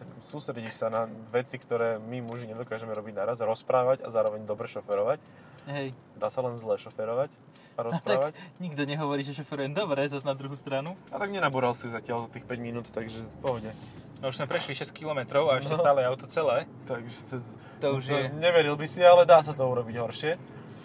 Tak 0.00 0.08
sústredíš 0.24 0.80
sa 0.80 0.88
na 0.88 1.10
veci, 1.28 1.60
ktoré 1.60 2.00
my 2.00 2.24
muži 2.24 2.48
nedokážeme 2.48 2.96
robiť 2.96 3.20
naraz, 3.20 3.36
rozprávať 3.42 4.00
a 4.00 4.08
zároveň 4.08 4.48
dobre 4.48 4.64
šoferovať. 4.64 5.20
Hej. 5.68 5.92
Dá 6.16 6.32
sa 6.32 6.40
len 6.40 6.56
zle 6.56 6.80
šoferovať 6.80 7.51
a 7.72 7.80
A 7.80 7.82
tak 7.82 7.92
rozprávať. 7.94 8.32
nikto 8.58 8.82
nehovorí, 8.82 9.20
že 9.20 9.34
šoferujem 9.34 9.72
dobre, 9.72 10.04
zase 10.04 10.22
na 10.22 10.32
druhú 10.32 10.54
stranu. 10.54 10.92
A 11.08 11.16
tak 11.16 11.28
nenabúral 11.28 11.72
si 11.72 11.86
zatiaľ 11.86 12.26
za 12.26 12.36
tých 12.36 12.44
5 12.44 12.58
minút, 12.58 12.86
takže 12.86 13.20
pohode. 13.38 13.72
No 14.18 14.28
už 14.28 14.36
sme 14.36 14.46
prešli 14.46 14.72
6 14.72 14.90
km 14.90 15.24
a 15.42 15.56
ešte 15.56 15.72
No. 15.72 15.80
stále 15.80 16.00
auto 16.02 16.24
celé. 16.26 16.68
Takže 16.84 17.16
to, 17.26 17.36
To 17.80 17.88
už 17.96 18.04
je... 18.06 18.20
Neveril 18.34 18.74
by 18.74 18.86
si, 18.86 19.00
ale 19.00 19.22
dá 19.22 19.40
sa 19.40 19.50
to 19.50 19.62
urobiť 19.62 19.96
horšie. 19.96 20.32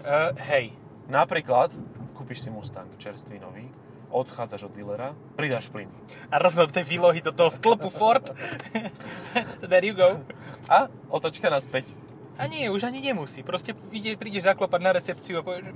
Uh, 0.01 0.31
hej, 0.47 0.71
Napríklad, 1.07 1.71
kúpiš 2.13 2.41
si 2.41 2.49
Mustang 2.49 2.89
čerstvý 2.97 3.37
nový, 3.37 3.63
odchádzaš 4.09 4.65
od 4.65 4.73
dealera, 4.73 5.15
pridáš 5.35 5.67
plyn. 5.67 5.87
a 6.27 6.35
rovno 6.35 6.65
tej 6.65 6.83
výlohy 6.83 7.19
do 7.19 7.31
toho 7.31 7.47
stĺpu 7.47 7.87
Ford. 7.89 8.23
There 9.61 9.83
you 9.83 9.93
go. 9.93 10.19
A 10.65 10.87
otočka 11.07 11.47
naspäť. 11.47 11.87
A 12.35 12.45
nie, 12.45 12.67
už 12.67 12.83
ani 12.83 12.99
nemusí. 12.99 13.39
Proste 13.39 13.71
ide, 13.89 14.13
prídeš 14.13 14.45
zaklopať 14.45 14.79
na 14.79 14.91
recepciu 14.93 15.39
a 15.39 15.43
povieš, 15.43 15.71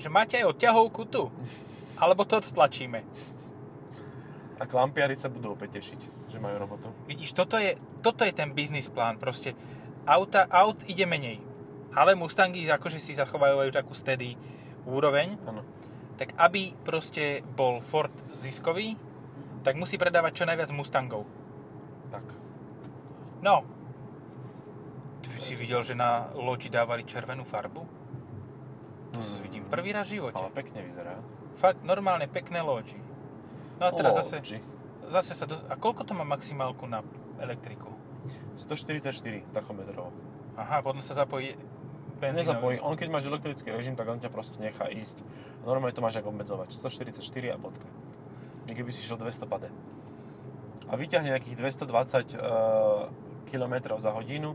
že, 0.00 0.08
máte 0.08 0.40
aj 0.40 0.56
odťahovku 0.56 1.02
tu. 1.12 1.28
Alebo 2.00 2.24
to 2.24 2.40
tlačíme. 2.40 3.04
A 4.60 4.68
klampiari 4.68 5.16
sa 5.16 5.28
budú 5.32 5.52
opäť 5.56 5.80
tešiť, 5.80 6.00
že 6.32 6.40
majú 6.40 6.56
robotu. 6.60 6.88
Vidíš, 7.08 7.32
toto 7.36 7.56
je, 7.56 7.76
toto 8.04 8.24
je 8.24 8.32
ten 8.32 8.52
biznis 8.52 8.88
plán. 8.88 9.20
Proste 9.20 9.56
auta, 10.04 10.48
aut 10.48 10.80
ide 10.88 11.04
menej. 11.04 11.40
Ale 11.92 12.16
Mustangy 12.16 12.68
akože 12.68 13.00
si 13.00 13.16
zachovajú 13.16 13.72
takú 13.72 13.92
steady 13.92 14.36
úroveň. 14.88 15.36
Áno. 15.44 15.64
Tak 16.16 16.36
aby 16.36 16.76
proste 16.84 17.40
bol 17.56 17.80
Ford 17.80 18.12
ziskový, 18.36 18.96
tak 19.64 19.76
musí 19.76 19.96
predávať 20.00 20.44
čo 20.44 20.48
najviac 20.48 20.72
Mustangov. 20.72 21.24
Tak. 22.12 22.24
No. 23.40 23.64
Ty 25.24 25.38
si 25.40 25.56
videl, 25.56 25.80
že 25.80 25.96
na 25.96 26.28
loďi 26.36 26.68
dávali 26.68 27.08
červenú 27.08 27.44
farbu? 27.44 27.99
To 29.10 29.18
Mm. 29.18 29.42
vidím 29.42 29.62
prvý 29.66 29.90
raz 29.90 30.06
v 30.06 30.22
živote. 30.22 30.38
Ale 30.38 30.50
pekne 30.54 30.86
vyzerá. 30.86 31.18
Fakt 31.58 31.82
normálne 31.82 32.30
pekné 32.30 32.62
loďi. 32.62 32.98
No 33.82 33.88
a 33.88 33.90
teraz 33.90 34.14
zase, 34.22 34.60
zase 35.08 35.32
sa... 35.34 35.44
Do... 35.48 35.58
A 35.66 35.74
koľko 35.74 36.06
to 36.06 36.12
má 36.14 36.22
maximálku 36.22 36.86
na 36.86 37.02
elektriku? 37.42 37.90
144 38.54 39.16
tachometrov. 39.56 40.12
Aha, 40.54 40.84
potom 40.84 41.00
sa 41.00 41.16
zapojí 41.16 41.56
benzínový. 42.20 42.44
Nezapojí. 42.44 42.76
On 42.84 42.94
keď 42.94 43.08
máš 43.08 43.24
elektrický 43.26 43.72
režim, 43.72 43.96
tak 43.96 44.06
on 44.06 44.20
ťa 44.20 44.28
proste 44.28 44.60
nechá 44.60 44.86
ísť. 44.92 45.24
Normálne 45.64 45.96
to 45.96 46.04
máš 46.04 46.20
ako 46.20 46.30
obmedzovač. 46.30 46.76
144 46.76 47.24
a 47.50 47.56
bodka. 47.56 47.88
I 48.68 48.76
keby 48.76 48.92
si 48.92 49.00
šiel 49.00 49.16
200 49.16 49.48
pade. 49.48 49.72
A 50.86 50.92
vyťahne 50.94 51.32
nejakých 51.32 51.56
220 51.56 52.36
uh, 52.36 53.08
km 53.48 53.74
za 53.96 54.12
hodinu 54.12 54.54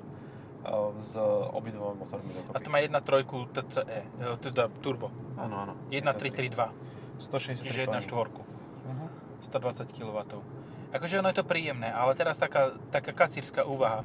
s 0.98 1.14
obidvoma 1.52 1.94
motormi 1.96 2.30
A 2.30 2.36
dokopy. 2.36 2.58
to 2.60 2.70
má 2.70 2.80
1.3 2.80 3.22
TCE, 3.48 4.00
e, 4.02 4.38
teda 4.40 4.68
turbo. 4.80 5.12
Áno, 5.36 5.56
áno. 5.62 5.74
1.332, 5.90 6.72
163 7.18 7.64
čiže 7.64 7.82
1 7.84 7.92
koní. 7.92 8.02
štvorku. 8.02 8.42
Mhm. 8.86 9.06
120 9.44 9.92
kW. 9.92 10.18
Akože 10.92 11.20
ono 11.20 11.28
je 11.28 11.36
to 11.36 11.44
príjemné, 11.44 11.88
ale 11.88 12.14
teraz 12.14 12.36
taká, 12.36 12.72
taká 12.90 13.12
kacírska 13.12 13.62
úvaha. 13.62 14.02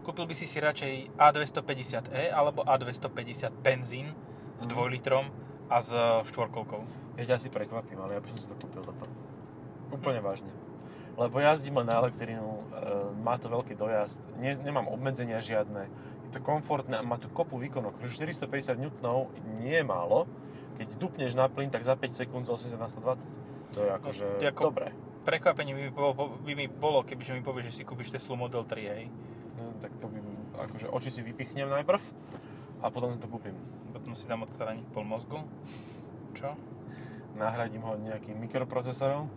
Kúpil 0.00 0.24
by 0.24 0.32
si 0.32 0.44
si 0.44 0.56
radšej 0.56 0.92
A250e 1.14 2.30
alebo 2.30 2.62
A250 2.62 3.52
benzín 3.54 4.14
s 4.56 4.64
Mhm. 4.64 4.70
2 4.70 4.88
litrom 4.88 5.26
a 5.68 5.78
s 5.78 5.92
štvorkolkou. 6.24 6.80
Ja 7.16 7.26
ťa 7.26 7.34
asi 7.36 7.48
prekvapím, 7.48 7.98
ale 7.98 8.14
ja 8.14 8.20
by 8.20 8.28
som 8.28 8.38
si 8.38 8.46
to 8.46 8.56
kúpil 8.56 8.80
toto. 8.80 9.04
Úplne 9.90 10.20
vážne. 10.20 10.48
Lebo 11.18 11.42
jazdím 11.42 11.82
len 11.82 11.90
na 11.90 11.98
elektrínu, 11.98 12.46
e, 12.46 12.62
má 13.18 13.34
to 13.42 13.50
veľký 13.50 13.74
dojazd, 13.74 14.22
ne, 14.38 14.54
nemám 14.54 14.86
obmedzenia 14.86 15.42
žiadne, 15.42 15.90
je 16.30 16.30
to 16.30 16.38
komfortné 16.38 16.94
a 16.94 17.02
má 17.02 17.18
tu 17.18 17.26
kopu 17.26 17.58
výkonov. 17.58 17.98
Akože 17.98 18.22
450 18.22 18.78
N 18.78 18.86
nie 19.58 19.74
je 19.74 19.82
málo, 19.82 20.30
keď 20.78 20.94
dupneš 20.94 21.34
na 21.34 21.50
plyn, 21.50 21.74
tak 21.74 21.82
za 21.82 21.98
5 21.98 22.14
sekúnd 22.14 22.46
z 22.46 22.54
80 22.54 22.78
na 22.78 22.86
120. 22.86 23.26
To 23.74 23.78
je 23.82 23.90
akože 23.90 24.24
ako- 24.46 24.70
dobré. 24.70 24.94
Prekvapenie 25.26 25.74
by 25.74 25.92
by 26.46 26.52
mi 26.54 26.66
bolo 26.70 27.02
kebyže 27.04 27.34
mi 27.34 27.42
povieš, 27.42 27.74
že 27.74 27.74
si 27.76 27.82
kúpiš 27.82 28.14
Teslu 28.14 28.38
Model 28.38 28.64
3, 28.64 28.86
hej. 28.86 29.10
No, 29.58 29.74
tak 29.82 29.92
to 29.98 30.06
by, 30.06 30.22
akože 30.70 30.86
oči 30.88 31.10
si 31.10 31.20
vypichnem 31.20 31.66
najprv 31.68 32.00
a 32.80 32.86
potom 32.94 33.10
si 33.12 33.18
to 33.18 33.26
kúpim. 33.26 33.58
Potom 33.90 34.14
si 34.14 34.24
dám 34.24 34.46
odstraniť 34.46 34.86
pol 34.94 35.02
mozgu. 35.02 35.42
Čo? 36.32 36.54
Nahradím 37.34 37.82
ho 37.82 37.98
nejakým 37.98 38.38
mikroprocesorom, 38.38 39.28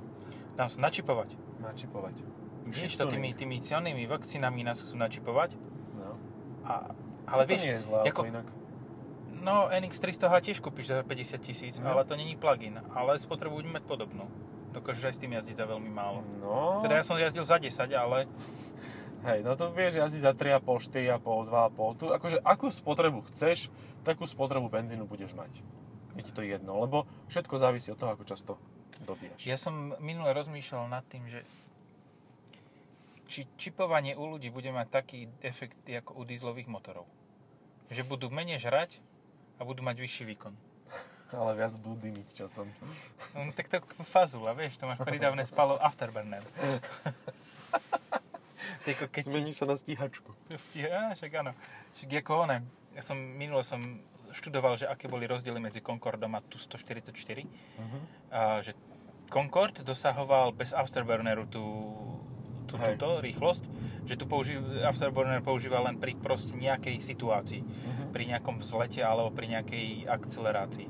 Dám 0.56 0.68
sa 0.68 0.84
načipovať. 0.84 1.32
Načipovať. 1.64 2.16
Vieš 2.64 2.94
to 2.96 3.06
tými, 3.08 3.32
tými 3.32 3.58
silnými 3.58 4.06
vakcínami 4.06 4.62
nás 4.62 4.78
chcú 4.78 4.96
načipovať. 4.96 5.58
No. 5.94 6.14
A, 6.64 6.94
ale 7.26 7.44
to 7.44 7.50
vieš, 7.50 7.62
nie 7.64 7.74
je 7.74 7.84
zlé, 7.84 8.00
ako- 8.06 8.26
inak. 8.28 8.48
no 9.40 9.66
NX300H 9.68 10.34
tiež 10.44 10.58
kúpiš 10.60 10.90
za 10.90 11.02
50 11.02 11.40
tisíc, 11.40 11.76
No. 11.78 11.90
ale 11.92 12.04
to 12.04 12.14
není 12.14 12.34
plug-in. 12.34 12.78
Ale 12.92 13.18
spotrebu 13.18 13.56
bude 13.56 13.70
mať 13.72 13.84
podobnú. 13.84 14.30
Dokážeš 14.72 15.04
aj 15.04 15.14
s 15.14 15.20
tým 15.20 15.32
jazdiť 15.34 15.56
za 15.58 15.66
veľmi 15.66 15.90
málo. 15.90 16.24
No, 16.40 16.80
Teda 16.80 16.96
ja 16.96 17.04
som 17.04 17.16
jazdil 17.16 17.44
za 17.44 17.58
10, 17.58 17.92
ale 17.92 18.30
hej, 19.28 19.42
no 19.42 19.54
to 19.54 19.70
vieš 19.70 20.00
jazdiť 20.00 20.22
za 20.22 20.32
3,5, 20.32 20.64
4,5, 21.18 21.20
2,5. 21.20 22.00
Tu, 22.00 22.06
akože 22.08 22.38
akú 22.40 22.68
spotrebu 22.70 23.26
chceš, 23.28 23.68
takú 24.02 24.24
spotrebu 24.24 24.70
benzínu 24.70 25.04
budeš 25.04 25.34
mať. 25.34 25.60
Je 26.14 26.24
ti 26.24 26.32
to 26.32 26.42
jedno, 26.42 26.76
lebo 26.78 27.04
všetko 27.28 27.56
závisí 27.56 27.90
od 27.90 27.98
toho, 27.98 28.14
ako 28.14 28.24
často 28.24 28.56
dobíjaš. 29.00 29.40
ja 29.48 29.58
som 29.58 29.96
minule 30.04 30.36
rozmýšľal 30.36 30.92
nad 30.92 31.08
tým, 31.08 31.24
že 31.32 31.42
či 33.32 33.48
čipovanie 33.56 34.20
u 34.20 34.28
ľudí 34.28 34.52
bude 34.52 34.68
mať 34.76 34.88
taký 34.92 35.20
efekt 35.40 35.80
ako 35.88 36.20
u 36.20 36.28
dieselových 36.28 36.68
motorov. 36.68 37.08
Že 37.88 38.04
budú 38.04 38.28
menej 38.28 38.60
žrať 38.60 39.00
a 39.56 39.64
budú 39.64 39.88
mať 39.88 40.04
vyšší 40.04 40.24
výkon. 40.36 40.52
Ale 41.32 41.56
viac 41.56 41.72
budú 41.80 42.12
dymiť 42.12 42.28
časom. 42.36 42.68
No, 43.32 43.48
tak 43.56 43.72
to 43.72 43.80
fazula, 44.04 44.52
vieš, 44.52 44.76
to 44.76 44.84
máš 44.84 45.00
pridávne 45.00 45.48
spalo 45.48 45.80
afterburner. 45.80 46.44
Tyko, 48.84 49.08
keď 49.08 49.24
ti- 49.24 49.32
Zmení 49.32 49.56
sa 49.56 49.64
na 49.64 49.80
stíhačku. 49.80 50.36
Á, 50.92 51.16
však 51.16 51.32
áno. 51.40 51.56
Však 51.96 52.12
ako 52.20 52.50
one. 52.50 52.58
Ja 52.92 53.04
som, 53.06 53.16
minulo 53.16 53.64
som 53.64 53.80
študoval, 54.36 54.76
že 54.76 54.92
aké 54.92 55.08
boli 55.08 55.24
rozdiely 55.28 55.60
medzi 55.60 55.80
Concordom 55.80 56.36
a 56.36 56.44
tu 56.44 56.60
144. 56.60 57.16
Uh-huh. 57.16 58.02
A 58.32 58.60
že 58.60 58.76
Concord 59.32 59.80
dosahoval 59.82 60.52
bez 60.52 60.76
afterburneru 60.76 61.48
tú, 61.48 61.64
tú, 62.68 62.76
Hej. 62.76 63.00
túto 63.00 63.24
rýchlosť, 63.24 63.64
že 64.04 64.20
tu 64.20 64.28
použi- 64.28 64.60
afterburner 64.84 65.40
používa 65.40 65.80
len 65.80 65.96
pri 65.96 66.20
proste 66.20 66.52
nejakej 66.52 67.00
situácii, 67.00 67.64
Uh-huh. 67.64 68.12
pri 68.12 68.28
nejakom 68.28 68.60
vzlete 68.60 69.00
alebo 69.00 69.32
pri 69.32 69.56
nejakej 69.56 70.04
akcelerácii. 70.06 70.88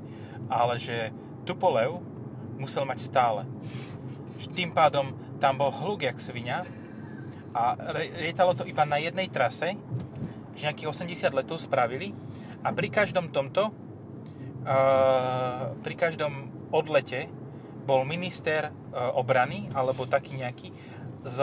Ale 0.50 0.74
že 0.76 1.14
Tupolev 1.46 2.02
musel 2.58 2.82
mať 2.82 2.98
stále. 2.98 3.42
Tým 4.50 4.74
pádom 4.74 5.14
tam 5.38 5.58
bol 5.58 5.70
hluk 5.70 6.02
jak 6.02 6.18
svinia 6.18 6.66
a 7.54 7.74
lietalo 8.18 8.54
to 8.54 8.66
iba 8.66 8.82
na 8.82 8.98
jednej 8.98 9.26
trase, 9.26 9.78
že 10.54 10.66
nejakých 10.66 10.90
80 10.90 11.30
letov 11.32 11.58
spravili 11.58 12.10
a 12.62 12.70
pri 12.70 12.88
každom 12.88 13.30
tomto 13.30 13.70
uh, 14.62 15.74
pri 15.82 15.94
každom 15.94 16.32
odlete 16.70 17.26
bol 17.82 18.06
minister 18.06 18.70
uh, 18.70 19.12
obrany 19.18 19.66
alebo 19.74 20.06
taký 20.06 20.38
nejaký 20.38 20.70
s 21.22 21.38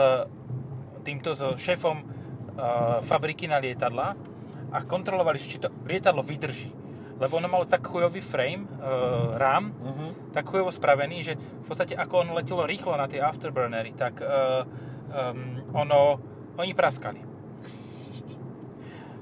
týmto 1.04 1.32
s 1.32 1.40
šéfom 1.56 1.96
uh, 2.00 3.00
fabriky 3.00 3.48
na 3.48 3.56
lietadla 3.56 4.16
a 4.70 4.78
kontrolovali, 4.84 5.40
či 5.40 5.60
to 5.60 5.72
lietadlo 5.88 6.20
vydrží. 6.20 6.72
Lebo 7.20 7.36
ono 7.36 7.52
malo 7.52 7.68
tak 7.68 7.84
chujový 7.84 8.24
frame, 8.24 8.64
uh, 8.80 9.36
rám, 9.36 9.72
Uh-huh. 9.76 10.10
tak 10.32 10.48
chujovo 10.48 10.72
spravený, 10.72 11.16
že 11.20 11.32
v 11.36 11.66
podstate 11.68 11.92
ako 11.92 12.24
ono 12.24 12.32
letelo 12.36 12.64
rýchlo 12.64 12.96
na 12.96 13.04
tie 13.04 13.20
afterburnery, 13.20 13.92
tak 13.92 14.20
uh, 14.24 14.64
um, 15.12 15.60
ono, 15.76 16.16
oni 16.56 16.72
praskali. 16.72 17.20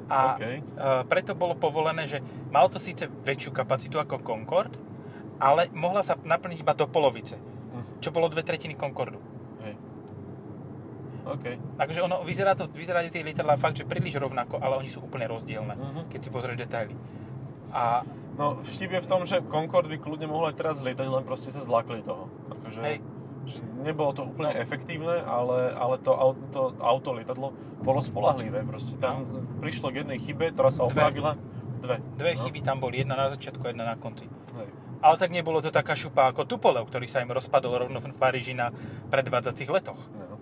A 0.08 0.38
OK. 0.38 0.42
uh, 0.42 0.58
preto 1.04 1.34
bolo 1.34 1.58
povolené, 1.58 2.06
že 2.06 2.22
mal 2.48 2.70
to 2.70 2.80
síce 2.80 3.04
väčšiu 3.06 3.50
kapacitu 3.52 4.00
ako 4.00 4.22
Concorde, 4.24 4.87
ale 5.38 5.70
mohla 5.70 6.00
sa 6.00 6.14
naplniť 6.14 6.58
iba 6.58 6.72
do 6.72 6.84
polovice, 6.84 7.38
Uh, 7.68 7.84
čo 7.98 8.08
bolo 8.08 8.26
dve 8.26 8.40
tretiny 8.40 8.74
Concordu. 8.74 9.20
hej. 9.60 9.74
OK. 11.26 11.44
Takže 11.76 12.00
ono, 12.00 12.24
vyzerá 12.24 12.52
to, 12.52 12.64
vyzerajú 12.66 13.08
tie 13.08 13.20
lietadlá 13.20 13.54
fakt, 13.54 13.76
že 13.76 13.84
príliš 13.84 14.16
rovnako, 14.16 14.56
ale 14.56 14.76
oni 14.76 14.88
sú 14.88 15.00
úplne 15.00 15.28
rozdielne, 15.28 15.74
Mhm. 15.74 16.00
keď 16.08 16.20
si 16.20 16.28
pozrieš 16.28 16.56
detaily. 16.58 16.96
A 17.70 18.02
No, 18.34 18.62
vtip 18.62 18.94
je 18.94 19.02
v 19.02 19.08
tom, 19.08 19.26
že 19.26 19.42
Concorde 19.42 19.90
by 19.90 19.98
kľudne 19.98 20.24
mohol 20.24 20.46
aj 20.46 20.56
teraz 20.56 20.78
lietať, 20.78 21.04
len 21.04 21.26
proste 21.26 21.50
sa 21.50 21.58
zlakli 21.58 22.00
toho. 22.00 22.30
Akože, 22.48 22.80
hej, 22.80 22.96
že 23.44 23.58
nebolo 23.76 24.14
to 24.14 24.22
úplne 24.22 24.54
efektívne, 24.54 25.26
ale, 25.26 25.74
ale 25.74 25.98
to, 25.98 26.14
auto, 26.14 26.38
to 26.48 26.60
auto, 26.78 27.10
lietadlo 27.12 27.50
bolo 27.78 27.98
spolahlivé. 27.98 28.62
Proste 28.62 28.94
tam 28.94 29.26
prišlo 29.58 29.90
k 29.90 30.06
jednej 30.06 30.22
chybe, 30.22 30.54
ktorá 30.54 30.70
sa 30.70 30.86
Dve. 30.86 31.02
opravila. 31.02 31.34
Dve. 31.78 31.98
dve 32.14 32.30
no. 32.32 32.40
chyby 32.40 32.60
tam 32.60 32.78
boli, 32.78 33.02
jedna 33.02 33.14
na 33.16 33.26
začiatku, 33.26 33.58
jedna 33.64 33.84
na 33.84 33.94
konci. 33.94 34.30
Hej. 34.54 34.70
Ale 34.98 35.14
tak 35.16 35.30
nebolo 35.30 35.62
to 35.62 35.70
taká 35.70 35.94
šupa 35.94 36.34
ako 36.34 36.48
Tupolev, 36.48 36.86
ktorý 36.90 37.06
sa 37.06 37.22
im 37.22 37.30
rozpadol 37.30 37.86
rovno 37.86 38.02
v 38.02 38.10
Paríži 38.18 38.54
na 38.54 38.74
predvádzacích 39.14 39.70
letoch. 39.70 39.98
No. 40.10 40.36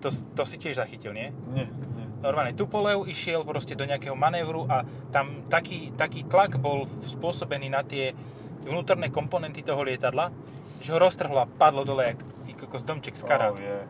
To, 0.00 0.08
to 0.08 0.42
si 0.46 0.56
tiež 0.56 0.78
zachytil, 0.80 1.12
nie? 1.12 1.34
Nie, 1.52 1.66
nie. 1.68 2.06
Normálne 2.24 2.56
Tupolev 2.56 3.04
išiel 3.04 3.44
proste 3.44 3.76
do 3.76 3.84
nejakého 3.84 4.16
manévru 4.16 4.64
a 4.70 4.86
tam 5.12 5.44
taký, 5.50 5.92
taký 5.92 6.24
tlak 6.24 6.56
bol 6.56 6.88
spôsobený 7.04 7.68
na 7.68 7.84
tie 7.84 8.16
vnútorné 8.64 9.12
komponenty 9.12 9.60
toho 9.60 9.84
lietadla, 9.84 10.32
že 10.80 10.94
ho 10.94 10.98
roztrhlo 10.98 11.42
a 11.42 11.50
padlo 11.50 11.84
dole 11.84 12.14
jak 12.14 12.20
kokos 12.58 12.82
domček 12.82 13.14
z 13.14 13.22
karát. 13.22 13.54
Oh, 13.54 13.62
je. 13.62 13.86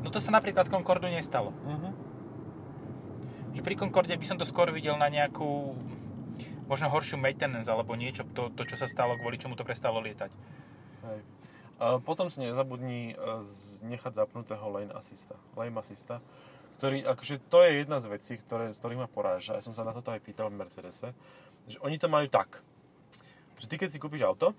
No 0.00 0.08
to 0.08 0.16
sa 0.16 0.32
napríklad 0.32 0.72
Concordu 0.72 1.12
nestalo. 1.12 1.52
Mhm. 1.52 1.90
Že 3.52 3.60
pri 3.64 3.74
Concorde 3.76 4.16
by 4.16 4.26
som 4.26 4.40
to 4.40 4.48
skôr 4.48 4.72
videl 4.72 4.96
na 4.96 5.08
nejakú 5.12 5.76
možno 6.66 6.90
horšiu 6.90 7.18
maintenance 7.18 7.70
alebo 7.70 7.94
niečo, 7.94 8.26
to, 8.34 8.50
to 8.54 8.62
čo 8.66 8.76
sa 8.78 8.90
stalo, 8.90 9.18
kvôli 9.18 9.38
čomu 9.38 9.54
to 9.54 9.66
prestalo 9.66 10.02
lietať. 10.02 10.30
Hej. 11.06 11.20
A 11.76 12.00
potom 12.00 12.32
si 12.32 12.40
nezabudni 12.40 13.12
e, 13.12 13.14
nechať 13.84 14.12
zapnutého 14.16 14.64
lane 14.68 14.92
assista. 14.96 15.36
Lane 15.54 15.76
assista, 15.76 16.24
ktorý, 16.80 17.04
akože 17.04 17.36
to 17.52 17.58
je 17.64 17.70
jedna 17.84 17.98
z 18.00 18.06
vecí, 18.10 18.32
ktoré, 18.40 18.72
z 18.72 18.78
ktorých 18.80 19.00
ma 19.04 19.08
poráža. 19.08 19.60
Ja 19.60 19.62
som 19.64 19.76
sa 19.76 19.84
na 19.84 19.92
toto 19.92 20.10
aj 20.10 20.24
pýtal 20.24 20.48
v 20.48 20.58
Mercedese, 20.60 21.12
že 21.68 21.76
oni 21.84 22.00
to 22.00 22.08
majú 22.08 22.26
tak, 22.32 22.64
že 23.60 23.66
ty 23.68 23.76
keď 23.76 23.88
si 23.92 24.02
kúpiš 24.02 24.24
auto, 24.24 24.56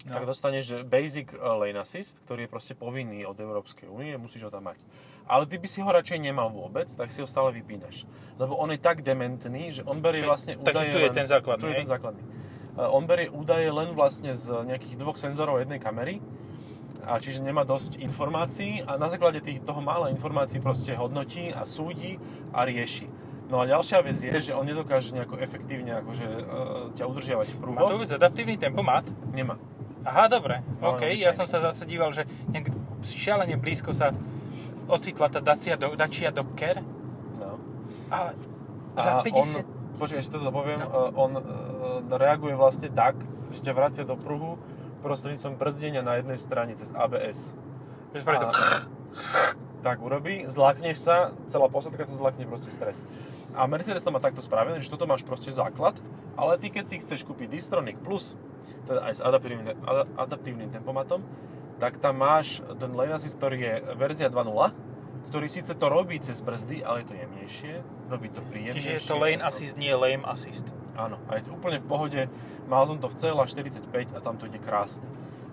No. 0.00 0.16
tak 0.16 0.24
dostaneš 0.24 0.80
basic 0.88 1.36
e, 1.36 1.36
lane 1.36 1.76
assist, 1.76 2.24
ktorý 2.24 2.48
je 2.48 2.52
proste 2.56 2.72
povinný 2.72 3.28
od 3.28 3.36
Európskej 3.36 3.84
únie, 3.84 4.16
musíš 4.16 4.48
ho 4.48 4.50
tam 4.52 4.72
mať. 4.72 4.80
Ale 5.30 5.46
ty 5.46 5.62
by 5.62 5.68
si 5.70 5.78
ho 5.78 5.86
radšej 5.86 6.18
nemal 6.18 6.50
vôbec, 6.50 6.90
tak 6.90 7.14
si 7.14 7.22
ho 7.22 7.28
stále 7.30 7.54
vypínaš. 7.54 8.02
Lebo 8.34 8.58
on 8.58 8.74
je 8.74 8.82
tak 8.82 9.06
dementný, 9.06 9.70
že 9.70 9.86
on 9.86 10.02
berie 10.02 10.26
vlastne 10.26 10.58
takže 10.58 10.82
údaje 10.82 10.90
tu 10.90 10.98
je 10.98 11.06
len- 11.06 11.14
ten 11.14 11.28
základný, 11.30 11.62
Tu 11.62 11.68
je 11.70 11.78
ten 11.78 11.86
základný. 11.86 12.22
E, 12.74 12.82
On 12.82 13.06
berie 13.06 13.30
údaje 13.30 13.70
len 13.70 13.94
vlastne 13.94 14.34
z 14.34 14.50
nejakých 14.66 14.98
dvoch 14.98 15.14
senzorov 15.14 15.62
jednej 15.62 15.78
kamery, 15.78 16.18
a 17.00 17.16
čiže 17.16 17.40
nemá 17.40 17.64
dosť 17.64 17.96
informácií 17.96 18.84
a 18.84 18.98
na 18.98 19.08
základe 19.08 19.40
tých, 19.40 19.62
toho 19.62 19.80
mála 19.80 20.12
informácií 20.12 20.60
proste 20.60 20.92
hodnotí 20.92 21.48
a 21.48 21.64
súdi 21.64 22.20
a 22.52 22.66
rieši. 22.68 23.08
No 23.48 23.58
a 23.58 23.66
ďalšia 23.66 24.04
vec 24.04 24.20
je, 24.20 24.30
že 24.30 24.52
on 24.52 24.62
nedokáže 24.62 25.10
nejako 25.10 25.40
efektívne 25.40 25.96
akože, 25.96 26.26
uh, 26.26 26.44
ťa 26.92 27.04
udržiavať 27.08 27.46
v 27.50 27.54
Má 27.54 27.56
to 27.56 27.62
prúhoch. 27.62 27.90
vôbec 27.96 28.10
adaptívny 28.12 28.54
tempomat? 28.54 29.08
Nemá. 29.32 29.56
Aha, 30.00 30.28
dobre, 30.28 30.60
No, 30.78 30.94
OK. 30.94 31.08
Ja 31.16 31.32
som 31.32 31.44
sa 31.44 31.60
zase 31.60 31.84
díval, 31.84 32.12
že 32.12 32.24
nejak 32.48 32.68
šialene 33.02 33.56
blízko 33.56 33.90
sa 33.92 34.12
ocitla 34.90 35.30
tá 35.30 35.40
Dacia, 35.40 35.78
do, 35.78 35.94
Dacia 35.94 36.30
Docker, 36.30 36.82
No. 37.38 37.56
ale 38.10 38.36
A 38.94 39.00
za 39.00 39.10
50... 39.22 39.32
on, 39.32 39.46
počkaj, 39.96 40.18
ešte 40.20 40.32
toto 40.34 40.50
poviem, 40.50 40.78
No. 40.82 40.86
no. 40.86 41.00
on 41.16 41.30
uh, 41.34 41.42
reaguje 42.12 42.52
vlastne 42.52 42.90
tak, 42.90 43.16
že 43.50 43.62
ťa 43.62 43.72
vracia 43.72 44.04
do 44.04 44.14
pruhu 44.14 44.60
prostredníctvom 45.00 45.56
brzdenia 45.56 46.04
na 46.04 46.20
jednej 46.20 46.36
strane 46.36 46.76
cez 46.76 46.92
ABS. 46.92 47.56
Že 48.12 48.18
spraví 48.20 48.38
to... 48.38 48.48
A- 48.50 48.84
tak 49.80 49.96
urobí, 50.04 50.44
zlakneš 50.44 51.00
sa, 51.00 51.32
celá 51.48 51.64
posadka 51.66 52.04
sa 52.04 52.12
zlakne 52.12 52.44
proste 52.44 52.68
stres. 52.68 53.00
A 53.56 53.64
Mercedes 53.64 54.04
to 54.04 54.12
má 54.12 54.20
takto 54.20 54.44
spravené, 54.44 54.76
že 54.76 54.92
toto 54.92 55.08
máš 55.08 55.24
proste 55.24 55.48
základ, 55.48 55.96
ale 56.36 56.60
ty 56.60 56.68
keď 56.68 56.84
si 56.84 57.00
chceš 57.00 57.24
kúpiť 57.24 57.48
Distronic 57.48 57.96
Plus, 58.04 58.36
teda 58.84 59.08
aj 59.08 59.12
s 59.16 59.20
adaptívnym, 59.24 59.72
ada- 59.80 60.04
adaptívnym 60.20 60.68
tempomatom, 60.68 61.24
tak 61.80 61.96
tam 61.96 62.20
máš 62.20 62.60
ten 62.76 62.92
lane 62.92 63.16
assist, 63.16 63.40
ktorý 63.40 63.56
je 63.56 63.74
verzia 63.96 64.28
2.0, 64.28 65.32
ktorý 65.32 65.46
síce 65.48 65.72
to 65.72 65.86
robí 65.88 66.20
cez 66.20 66.44
brzdy, 66.44 66.84
ale 66.84 67.02
je 67.02 67.06
to 67.08 67.14
jemnejšie, 67.16 67.72
robí 68.12 68.28
to 68.28 68.44
príjemnejšie. 68.44 69.00
Čiže 69.00 69.00
je 69.00 69.08
to 69.08 69.16
lane 69.16 69.40
assist, 69.40 69.80
nie 69.80 69.90
lame 69.96 70.22
assist. 70.28 70.68
Áno, 70.94 71.16
a 71.32 71.40
je 71.40 71.48
to 71.48 71.56
úplne 71.56 71.80
v 71.80 71.86
pohode. 71.88 72.20
Mal 72.68 72.82
som 72.84 73.00
to 73.00 73.08
v 73.08 73.16
CLA 73.16 73.48
45 73.48 74.12
a 74.12 74.18
tam 74.20 74.36
to 74.36 74.44
ide 74.44 74.60
krásne. 74.60 75.08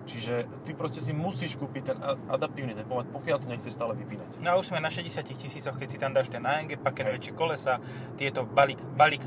Čiže 0.08 0.48
ty 0.64 0.72
proste 0.72 1.04
si 1.04 1.12
musíš 1.12 1.60
kúpiť 1.60 1.82
ten 1.84 1.98
adaptívny 2.32 2.72
tempomat, 2.72 3.12
pokiaľ 3.12 3.44
to 3.44 3.46
nechceš 3.48 3.76
stále 3.76 3.92
vypínať. 3.92 4.40
No 4.40 4.56
a 4.56 4.58
už 4.60 4.72
sme 4.72 4.80
na 4.80 4.88
60 4.88 5.20
tisícoch, 5.36 5.76
keď 5.76 5.88
si 5.88 6.00
tam 6.00 6.16
dáš 6.16 6.32
ten 6.32 6.40
AMG 6.40 6.80
paket, 6.80 7.12
väčšie 7.12 7.32
kolesa, 7.36 7.76
tieto 8.16 8.48
balík, 8.48 8.80
balík 8.96 9.20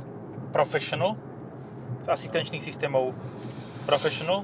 professional, 0.49 1.17
asistenčných 2.09 2.65
systémov 2.65 3.13
professional, 3.85 4.41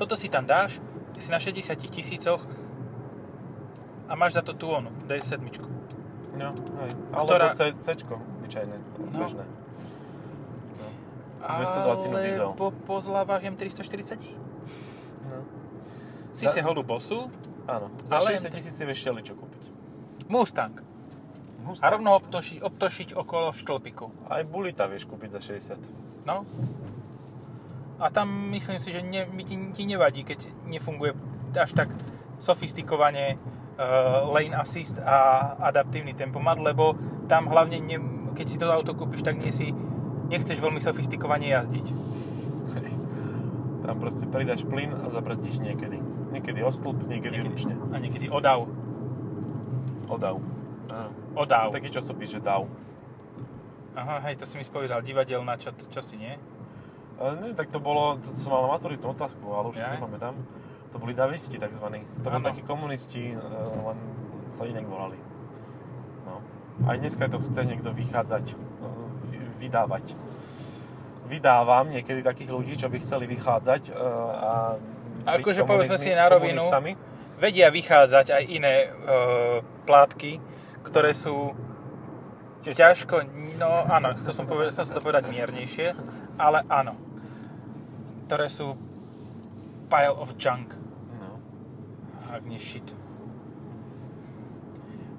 toto 0.00 0.16
si 0.16 0.32
tam 0.32 0.48
dáš, 0.48 0.80
si 1.18 1.30
na 1.30 1.38
60 1.38 1.76
tisícoch 1.90 2.42
a 4.08 4.12
máš 4.14 4.36
za 4.36 4.42
to 4.42 4.52
tú 4.52 4.70
onu, 4.70 4.90
DS7. 5.06 5.38
No, 6.34 6.50
hej. 6.82 6.90
Alebo 7.14 7.28
Ktorá- 7.30 7.54
C, 7.54 7.70
C-čko, 7.78 8.18
obyčajné, 8.42 8.76
No. 9.14 9.18
bežné. 9.22 9.44
No. 10.76 10.86
220 11.40 12.10
diesel. 12.22 12.50
po, 12.58 12.74
po 12.74 12.98
zľavách 12.98 13.46
M340i. 13.54 14.34
No. 15.30 15.38
Sice 16.34 16.58
Da- 16.58 16.66
holú 16.66 16.82
bosu, 16.82 17.30
Áno, 17.64 17.88
za 18.04 18.20
Ale- 18.20 18.36
60 18.36 18.52
tisíc 18.52 18.74
si 18.76 18.84
vieš 18.84 19.00
čo 19.24 19.32
kúpiť. 19.32 19.62
Mustang. 20.28 20.84
A 21.80 21.86
rovno 21.88 22.12
obtoši, 22.12 22.60
obtošiť 22.60 23.16
okolo 23.16 23.48
štĺpiku. 23.48 24.28
Aj 24.28 24.44
Bulita 24.44 24.84
vieš 24.84 25.08
kúpiť 25.08 25.32
za 25.32 25.40
60. 25.40 25.80
No. 26.28 26.44
A 28.04 28.12
tam 28.12 28.52
myslím 28.52 28.84
si, 28.84 28.92
že 28.92 29.00
ne, 29.00 29.24
mi 29.32 29.48
ti, 29.48 29.56
ti 29.72 29.88
nevadí, 29.88 30.28
keď 30.28 30.44
nefunguje 30.68 31.16
až 31.56 31.72
tak 31.72 31.88
sofistikovane 32.36 33.40
uh, 33.40 34.28
lane 34.28 34.52
assist 34.52 35.00
a 35.00 35.56
adaptívny 35.72 36.12
tempomat, 36.12 36.60
lebo 36.60 37.00
tam 37.24 37.48
hlavne, 37.48 37.80
ne, 37.80 37.96
keď 38.36 38.46
si 38.46 38.60
to 38.60 38.68
auto 38.68 38.92
kúpiš, 38.92 39.24
tak 39.24 39.40
nie 39.40 39.48
si, 39.48 39.72
nechceš 40.28 40.60
veľmi 40.60 40.84
sofistikovane 40.84 41.48
jazdiť. 41.48 41.86
Tam 43.84 44.00
proste 44.00 44.24
pridáš 44.24 44.64
plyn 44.64 44.96
a 44.96 45.12
zabrzdíš 45.12 45.60
niekedy. 45.60 46.00
Niekedy 46.32 46.64
o 46.64 46.72
stĺp, 46.72 47.04
niekedy, 47.04 47.44
ručne. 47.44 47.76
A 47.92 48.00
niekedy 48.00 48.32
odav. 48.32 48.64
Odav. 50.08 50.40
Áno. 50.88 51.12
Odav. 51.36 51.68
Taký 51.68 51.92
časopis, 51.92 52.32
že 52.32 52.40
DAW. 52.40 52.64
Aha, 53.94 54.24
hej, 54.26 54.40
to 54.40 54.48
si 54.48 54.56
mi 54.56 54.64
spovedal, 54.64 55.04
divadelná, 55.04 55.60
čo, 55.60 55.70
čo 55.76 56.00
si, 56.00 56.16
nie? 56.16 56.34
Ale 57.14 57.30
nie, 57.42 57.54
tak 57.54 57.70
to 57.70 57.78
bolo, 57.78 58.18
to 58.18 58.34
som 58.34 58.50
mal 58.54 58.66
na 58.66 58.70
maturitnú 58.74 59.14
otázku, 59.14 59.44
ale 59.54 59.70
už 59.70 59.78
to 59.78 59.86
Jaj. 59.86 59.94
nepamätám. 59.98 60.34
To 60.90 60.96
boli 60.98 61.14
davisti 61.14 61.58
takzvaní. 61.58 62.02
To 62.22 62.30
boli 62.30 62.42
takí 62.42 62.62
komunisti, 62.62 63.34
e, 63.34 63.38
len 63.82 63.98
sa 64.54 64.66
inak 64.66 64.86
volali. 64.86 65.18
No. 66.26 66.42
Aj 66.86 66.96
dneska 66.98 67.26
to 67.30 67.38
chce 67.42 67.66
niekto 67.66 67.90
vychádzať, 67.94 68.44
e, 68.52 68.54
vy- 69.30 69.50
vydávať. 69.62 70.14
Vydávam 71.24 71.88
niekedy 71.90 72.20
takých 72.22 72.50
ľudí, 72.50 72.74
čo 72.76 72.90
by 72.90 72.98
chceli 73.00 73.26
vychádzať 73.30 73.90
e, 73.90 73.92
a 74.38 74.52
Akože 75.24 75.64
povedzme 75.64 75.96
si 75.96 76.12
na 76.12 76.28
rovinu, 76.28 76.60
vedia 77.40 77.72
vychádzať 77.72 78.26
aj 78.30 78.42
iné 78.44 78.74
e, 78.84 78.88
plátky, 79.88 80.38
ktoré 80.84 81.16
sú 81.16 81.56
Tiež 82.64 82.76
ťažko, 82.80 83.28
no 83.60 83.68
áno, 83.84 84.16
chcel 84.24 84.32
som, 84.32 84.44
povedať, 84.48 84.72
chcel 84.72 84.84
som 84.88 84.94
to 84.96 85.04
povedať 85.04 85.28
miernejšie, 85.28 85.92
ale 86.40 86.64
áno, 86.66 86.96
ktoré 88.24 88.48
sú 88.48 88.72
pile 89.86 90.10
of 90.10 90.32
junk, 90.40 90.72
No. 91.14 91.36
ak 92.32 92.40
nie 92.48 92.56
shit. 92.56 92.88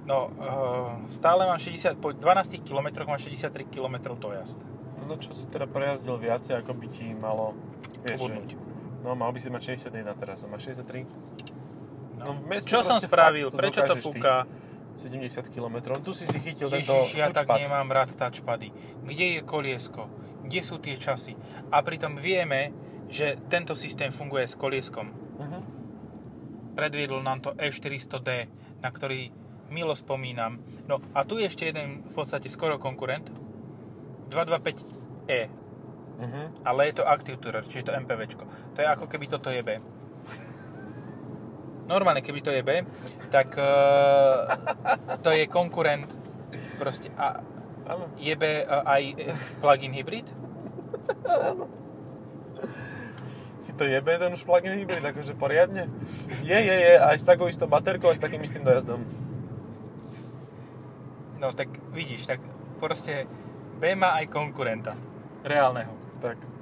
No, 0.05 0.29
e, 0.37 1.09
stále 1.09 1.45
mám 1.45 1.57
60, 1.57 1.97
po 1.97 2.13
12 2.13 2.61
km 2.61 3.05
mám 3.05 3.17
63 3.17 3.65
km 3.65 4.13
dojazd. 4.13 4.61
no 5.05 5.21
čo 5.21 5.37
si 5.37 5.45
teda 5.45 5.69
prejazdil 5.69 6.17
viacej, 6.17 6.65
ako 6.65 6.73
by 6.73 6.87
ti 6.89 7.13
malo... 7.13 7.53
Vieš, 8.09 8.17
Ubudnúť. 8.25 8.49
No, 9.05 9.13
mal 9.13 9.29
by 9.29 9.37
si 9.37 9.53
mať 9.53 9.77
61 9.77 10.17
teraz, 10.17 10.41
a 10.41 10.49
máš 10.49 10.65
63. 10.73 11.05
No, 12.17 12.41
v 12.41 12.45
meste 12.49 12.73
Čo 12.73 12.81
som 12.81 12.97
spravil? 12.97 13.53
Prečo 13.53 13.85
to 13.85 13.93
dokážeš 13.93 14.01
tých 14.01 14.17
púka? 14.17 14.49
70 14.95 15.49
km. 15.49 15.75
Tu 15.99 16.11
si 16.13 16.23
si 16.23 16.39
chytil 16.39 16.67
tento 16.67 16.87
Ježiš, 16.95 17.15
ja 17.15 17.27
tak 17.27 17.45
touchpad. 17.45 17.59
nemám 17.61 17.87
rád 17.89 18.09
touchpady. 18.11 18.71
Kde 19.03 19.25
je 19.29 19.39
koliesko? 19.41 20.07
Kde 20.41 20.59
sú 20.61 20.77
tie 20.77 20.95
časy? 20.95 21.35
A 21.67 21.81
pritom 21.81 22.15
vieme, 22.15 22.71
že 23.05 23.35
tento 23.45 23.73
systém 23.73 24.09
funguje 24.09 24.43
s 24.43 24.53
kolieskom. 24.53 25.11
Mhm. 25.37 25.59
Predviedol 26.73 27.21
nám 27.21 27.39
to 27.39 27.53
E400D, 27.53 28.51
na 28.79 28.89
ktorý 28.89 29.31
milo 29.65 29.93
spomínam. 29.93 30.59
No 30.85 31.01
a 31.11 31.23
tu 31.23 31.35
je 31.35 31.47
ešte 31.47 31.65
jeden 31.65 32.03
v 32.03 32.13
podstate 32.13 32.45
skoro 32.45 32.75
konkurent. 32.75 33.31
225E, 34.29 35.49
Mhm. 36.17 36.41
ale 36.63 36.81
je 36.85 36.93
to 36.93 37.03
Active 37.03 37.37
Tourer, 37.37 37.63
čiže 37.63 37.83
to 37.83 37.93
MPVčko. 37.93 38.43
To 38.73 38.77
je 38.77 38.87
ako 38.87 39.05
keby 39.05 39.25
toto 39.27 39.49
je 39.49 39.61
B. 39.61 39.79
Normálne, 41.85 42.25
keby 42.25 42.41
to 42.41 42.49
je 42.49 42.65
B, 42.65 42.81
tak 43.29 43.53
uh, 43.61 44.57
to 45.21 45.29
je 45.29 45.45
konkurent 45.45 46.09
proste 46.81 47.13
a 47.13 47.41
B 48.17 48.43
uh, 48.65 48.81
aj 48.89 49.03
plug-in 49.61 49.93
hybrid? 49.93 50.25
Ti 53.61 53.71
to 53.77 53.85
jebe 53.85 54.17
ten 54.17 54.33
už 54.33 54.41
plug-in 54.41 54.81
hybrid, 54.81 55.05
akože 55.05 55.37
poriadne? 55.37 55.85
Je, 56.41 56.57
je, 56.57 56.75
je, 56.75 56.93
aj 56.97 57.21
s 57.21 57.25
takou 57.29 57.45
istou 57.45 57.69
baterkou 57.69 58.09
a 58.09 58.17
s 58.17 58.21
takým 58.21 58.41
istým 58.41 58.65
dojazdom. 58.65 59.05
No 61.37 61.53
tak 61.53 61.69
vidíš, 61.93 62.25
tak 62.25 62.41
proste 62.81 63.29
B 63.77 63.93
má 63.93 64.17
aj 64.17 64.33
konkurenta. 64.33 64.97
Reálneho. 65.45 65.93
Tak. 66.17 66.54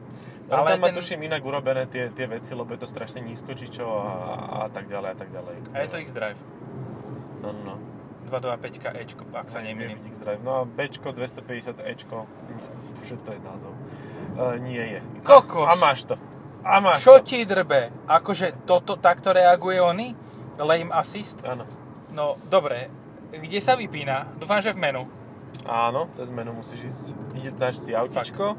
Ale 0.53 0.61
Ale 0.61 0.69
tam 0.71 0.79
má 0.79 0.87
ten- 0.87 0.97
tuším 1.01 1.19
inak 1.23 1.41
urobené 1.41 1.83
tie, 1.85 2.09
tie 2.09 2.29
veci, 2.29 2.53
lebo 2.53 2.69
je 2.69 2.79
to 2.79 2.87
strašne 2.87 3.19
nízko, 3.19 3.51
či 3.51 3.67
čo 3.67 3.85
a, 3.89 4.11
a 4.63 4.67
tak 4.69 4.85
ďalej 4.85 5.09
a 5.09 5.17
tak 5.17 5.29
ďalej. 5.33 5.55
A 5.73 5.77
je 5.81 5.87
to 5.89 5.97
X-Drive. 5.99 6.39
No, 7.41 7.49
no, 7.51 7.61
no. 7.65 7.75
225 8.29 8.97
Ečko, 8.97 9.23
ak 9.29 9.49
sa 9.49 9.59
nemýlim. 9.59 9.97
X-Drive. 10.09 10.41
No 10.41 10.51
a 10.55 10.65
Bčko 10.65 11.11
250 11.11 11.81
Ečko, 11.81 12.25
že 13.03 13.17
to 13.19 13.29
je 13.29 13.39
názov, 13.41 13.73
uh, 13.73 14.55
nie 14.57 14.79
je. 14.79 14.99
Kokos! 15.21 15.65
A 15.65 15.73
máš 15.75 16.05
to. 16.05 16.15
A 16.63 16.79
máš 16.79 17.03
Čo 17.03 17.19
to. 17.19 17.27
ti 17.27 17.43
drbe? 17.43 17.91
Akože 18.07 18.63
toto 18.63 18.95
takto 18.95 19.35
reaguje 19.35 19.77
oni? 19.77 20.15
Lame 20.55 20.95
assist? 20.95 21.43
Áno. 21.43 21.67
No, 22.09 22.39
dobre. 22.47 22.87
Kde 23.29 23.59
sa 23.59 23.75
vypína? 23.75 24.31
Dúfam, 24.39 24.61
že 24.61 24.71
v 24.71 24.79
menu. 24.79 25.03
Áno, 25.65 26.07
cez 26.15 26.31
menu 26.31 26.55
musíš 26.55 26.79
ísť. 26.87 27.05
Ide, 27.35 27.51
dáš 27.51 27.83
si 27.83 27.91
autičko 27.91 28.55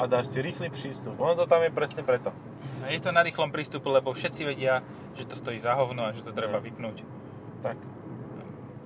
a 0.00 0.06
dáš 0.06 0.32
si 0.32 0.40
rýchly 0.40 0.68
prístup. 0.68 1.16
Ono 1.16 1.34
to 1.34 1.44
tam 1.44 1.60
je 1.60 1.70
presne 1.70 2.00
preto. 2.00 2.32
A 2.80 2.88
Je 2.88 2.98
to 2.98 3.10
na 3.10 3.20
rýchlom 3.20 3.48
prístupu, 3.48 3.88
lebo 3.88 4.10
všetci 4.10 4.42
vedia, 4.42 4.80
že 5.12 5.24
to 5.24 5.34
stojí 5.34 5.56
za 5.56 5.72
hovno 5.74 6.08
a 6.08 6.16
že 6.16 6.20
to 6.20 6.32
treba 6.32 6.56
No. 6.56 6.64
vypnúť. 6.64 7.04
Tak. 7.60 7.76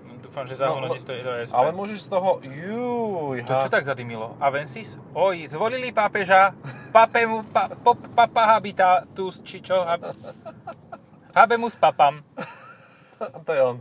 No, 0.05 0.12
Dúfam, 0.18 0.44
že 0.44 0.59
za 0.59 0.66
No, 0.66 0.77
hovno 0.77 0.90
no, 0.90 0.94
nestojí 0.94 1.22
to 1.22 1.31
SP. 1.40 1.55
Ale 1.55 1.70
môžeš 1.70 1.98
z 2.00 2.09
toho... 2.11 2.31
Juj, 2.42 3.38
To 3.46 3.55
čo 3.57 3.70
tak 3.70 3.87
zadymilo? 3.87 4.35
Avensis? 4.38 4.98
Oj, 5.12 5.46
zvolili 5.46 5.94
pápeža, 5.94 6.53
papemu, 6.90 7.46
pa, 7.48 7.70
pop, 7.70 7.98
papa 8.12 8.42
habitatus, 8.53 9.38
či 9.46 9.62
čo? 9.62 9.79
Hab, 9.81 10.03
habemus 11.33 11.79
papam. 11.79 12.27
To 13.46 13.50
je 13.55 13.62
on. 13.62 13.79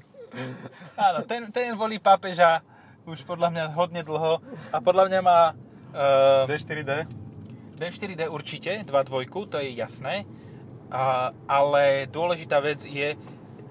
Áno, 0.96 1.20
ten, 1.26 1.50
ten 1.50 1.74
volí 1.74 1.98
pápeža 1.98 2.62
už 3.04 3.22
podľa 3.28 3.50
mňa 3.52 3.64
hodne 3.76 4.02
dlho 4.02 4.40
a 4.72 4.78
podľa 4.80 5.12
mňa 5.12 5.20
má 5.20 5.40
uh, 5.92 6.48
D4D? 6.48 7.06
D4D 7.84 8.26
určite, 8.26 8.72
2.2, 8.82 9.28
to 9.48 9.58
je 9.58 9.72
jasné, 9.72 10.24
a, 10.88 11.32
ale 11.44 12.06
dôležitá 12.06 12.60
vec 12.60 12.82
je, 12.82 13.18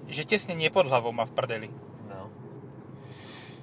že 0.05 0.23
tesne 0.23 0.53
nie 0.53 0.67
pod 0.67 0.85
hlavou 0.85 1.09
má 1.09 1.23
v 1.23 1.31
prdeli. 1.31 1.69
No. 2.05 2.27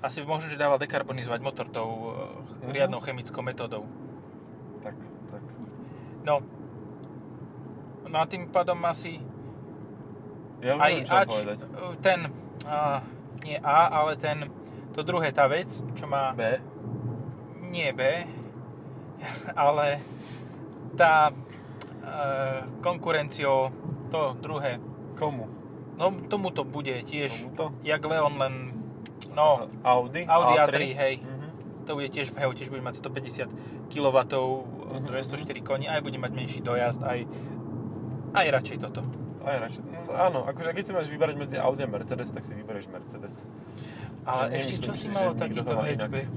Asi 0.01 0.23
možno, 0.23 0.49
že 0.49 0.57
dával 0.57 0.79
dekarbonizovať 0.79 1.41
motor 1.41 1.67
tou 1.67 2.17
Mhm. 2.59 2.73
riadnou 2.73 3.01
chemickou 3.01 3.41
metódou. 3.41 3.85
Tak, 4.81 4.97
tak. 5.29 5.43
No. 6.23 6.41
No 8.05 8.17
a 8.17 8.27
tým 8.27 8.49
pádom 8.49 8.81
asi 8.83 9.21
Ja 10.59 10.75
aj 10.75 10.91
neviem, 10.91 11.05
čo 11.05 11.15
Ač, 11.15 11.29
povedať. 11.31 11.59
ten, 12.01 12.21
a, 12.65 13.01
nie 13.41 13.57
A, 13.57 13.79
ale 13.95 14.13
ten, 14.17 14.49
to 14.91 15.01
druhé 15.01 15.31
tá 15.31 15.47
vec, 15.47 15.69
čo 15.95 16.05
má, 16.05 16.33
B? 16.33 16.61
nie 17.63 17.89
B, 17.93 18.25
ale 19.55 20.01
tá 21.01 21.33
e, 21.33 21.35
konkurenciou, 22.81 23.73
to 24.11 24.37
druhé, 24.37 24.77
Komu? 25.17 25.49
no 25.97 26.13
tomu 26.29 26.51
to 26.51 26.61
bude 26.63 26.93
tiež, 27.03 27.49
Tomuto? 27.49 27.73
jak 27.81 28.01
Leon, 28.01 28.37
len, 28.37 28.55
no, 29.33 29.69
Audi? 29.81 30.25
Audi 30.25 30.55
A3, 30.59 30.77
hej. 30.95 31.15
Mhm. 31.19 31.49
to 31.85 31.97
bude 31.97 32.09
tiež 32.09 32.31
v 32.31 32.37
Heo, 32.39 32.53
tiež 32.53 32.69
bude 32.69 32.81
mať 32.81 33.01
150 33.01 33.49
kW, 33.89 34.17
Mhm. 34.91 35.07
204 35.07 35.61
koní, 35.61 35.87
aj 35.87 36.03
bude 36.03 36.19
mať 36.19 36.33
menší 36.35 36.61
dojazd, 36.61 37.01
aj, 37.03 37.25
aj 38.35 38.47
radšej 38.51 38.77
toto. 38.81 39.01
Aj 39.41 39.57
radšej. 39.57 39.83
No, 39.87 40.13
áno, 40.13 40.41
akože 40.45 40.71
keď 40.71 40.85
si 40.85 40.93
máš 40.93 41.09
vyberať 41.09 41.35
medzi 41.35 41.57
Audi 41.57 41.81
a 41.81 41.89
Mercedes, 41.89 42.29
tak 42.29 42.43
si 42.43 42.53
vyberieš 42.53 42.87
Mercedes. 42.89 43.49
Ale 44.23 44.51
Že 44.51 44.57
ešte 44.59 44.75
nemyslím 44.75 44.85
čo 44.85 44.93
si, 44.93 45.07
malo 45.09 45.33
takýto 45.33 45.65
to 45.65 45.73
má 45.73 45.83
inak. 45.87 46.01
hatchback? 46.03 46.29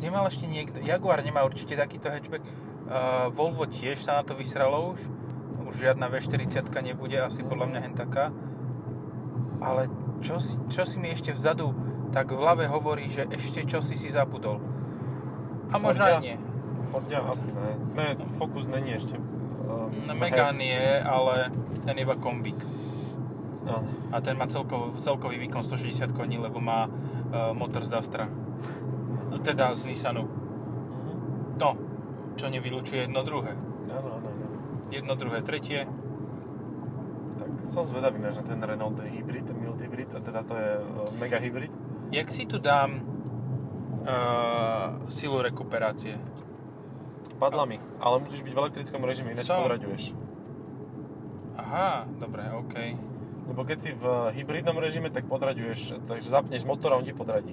Nemal 0.00 0.24
ešte 0.24 0.46
niekto, 0.46 0.78
Jaguar 0.80 1.20
nemá 1.20 1.42
určite 1.42 1.74
takýto 1.74 2.08
hatchback, 2.08 2.44
uh, 2.90 3.30
Volvo 3.30 3.64
tiež 3.70 4.02
sa 4.02 4.20
na 4.20 4.22
to 4.26 4.34
vysralo 4.34 4.92
už, 4.92 5.06
už 5.70 5.74
žiadna 5.78 6.10
V40 6.10 6.66
nebude, 6.82 7.16
asi 7.16 7.46
podľa 7.46 7.66
mňa 7.70 7.80
hen 7.86 7.94
taká. 7.94 8.34
Ale 9.62 9.86
čo 10.18 10.42
si, 10.42 10.58
čo 10.68 10.82
si 10.82 10.98
mi 10.98 11.14
ešte 11.14 11.30
vzadu 11.30 11.70
tak 12.10 12.34
v 12.34 12.38
hlave 12.42 12.66
hovorí, 12.66 13.06
že 13.06 13.26
ešte 13.30 13.62
čo 13.62 13.78
si 13.78 13.94
si 13.94 14.10
zabudol. 14.10 14.58
A 15.70 15.78
možno 15.78 16.02
aj 16.02 16.18
nie. 16.18 16.36
Fordia 16.90 17.22
asi 17.22 17.54
ne. 17.54 17.78
Ne, 17.94 18.18
Focus 18.34 18.66
není 18.66 18.98
ešte. 18.98 19.14
No, 19.70 19.86
Megane 20.18 20.66
je, 20.66 20.90
ale 21.06 21.54
ten 21.86 21.94
je 21.94 22.02
iba 22.02 22.18
kombík. 22.18 22.58
Áno. 23.62 23.86
A 24.10 24.18
ten 24.18 24.34
má 24.34 24.50
celkov, 24.50 24.98
celkový 24.98 25.38
výkon 25.38 25.62
160 25.62 26.10
koní, 26.10 26.42
lebo 26.42 26.58
má 26.58 26.90
uh, 26.90 27.54
motor 27.54 27.86
z 27.86 27.94
Dastra. 27.94 28.26
Teda 29.46 29.70
z 29.78 29.86
Nissanu. 29.86 30.26
Mhm. 30.26 31.14
No, 31.62 31.70
čo 32.40 32.48
nevylučuje 32.48 33.04
jedno 33.04 33.20
druhé. 33.20 33.52
Áno, 33.92 34.16
áno, 34.16 34.28
áno. 34.32 34.46
Jedno 34.88 35.12
druhé 35.12 35.44
tretie. 35.44 35.84
Tak 37.36 37.50
som 37.68 37.84
zvedavý 37.84 38.16
na 38.16 38.32
ten 38.40 38.56
Renault 38.56 38.96
Hybrid, 38.96 39.52
mild 39.52 39.76
hybrid, 39.76 40.08
a 40.16 40.20
teda 40.24 40.40
to 40.48 40.56
je 40.56 40.70
uh, 40.80 41.12
mega 41.20 41.36
hybrid. 41.36 41.68
Jak 42.08 42.32
si 42.32 42.48
tu 42.48 42.56
dám 42.56 43.04
uh, 44.08 45.04
silu 45.12 45.44
rekuperácie? 45.44 46.16
Padla 47.36 47.68
mi, 47.68 47.76
ale 48.00 48.24
musíš 48.24 48.40
byť 48.40 48.52
v 48.56 48.60
elektrickom 48.68 49.00
režime, 49.04 49.36
ináč 49.36 49.48
Som. 49.48 49.60
podraďuješ. 49.64 50.16
Aha, 51.60 52.08
dobre, 52.16 52.44
OK. 52.56 52.74
Lebo 53.52 53.60
keď 53.68 53.78
si 53.80 53.90
v 53.92 54.04
hybridnom 54.32 54.76
režime, 54.80 55.12
tak 55.12 55.28
podraďuješ, 55.28 56.04
takže 56.08 56.28
zapneš 56.28 56.64
motor 56.64 56.96
a 56.96 57.00
on 57.00 57.04
ti 57.04 57.12
podradí. 57.12 57.52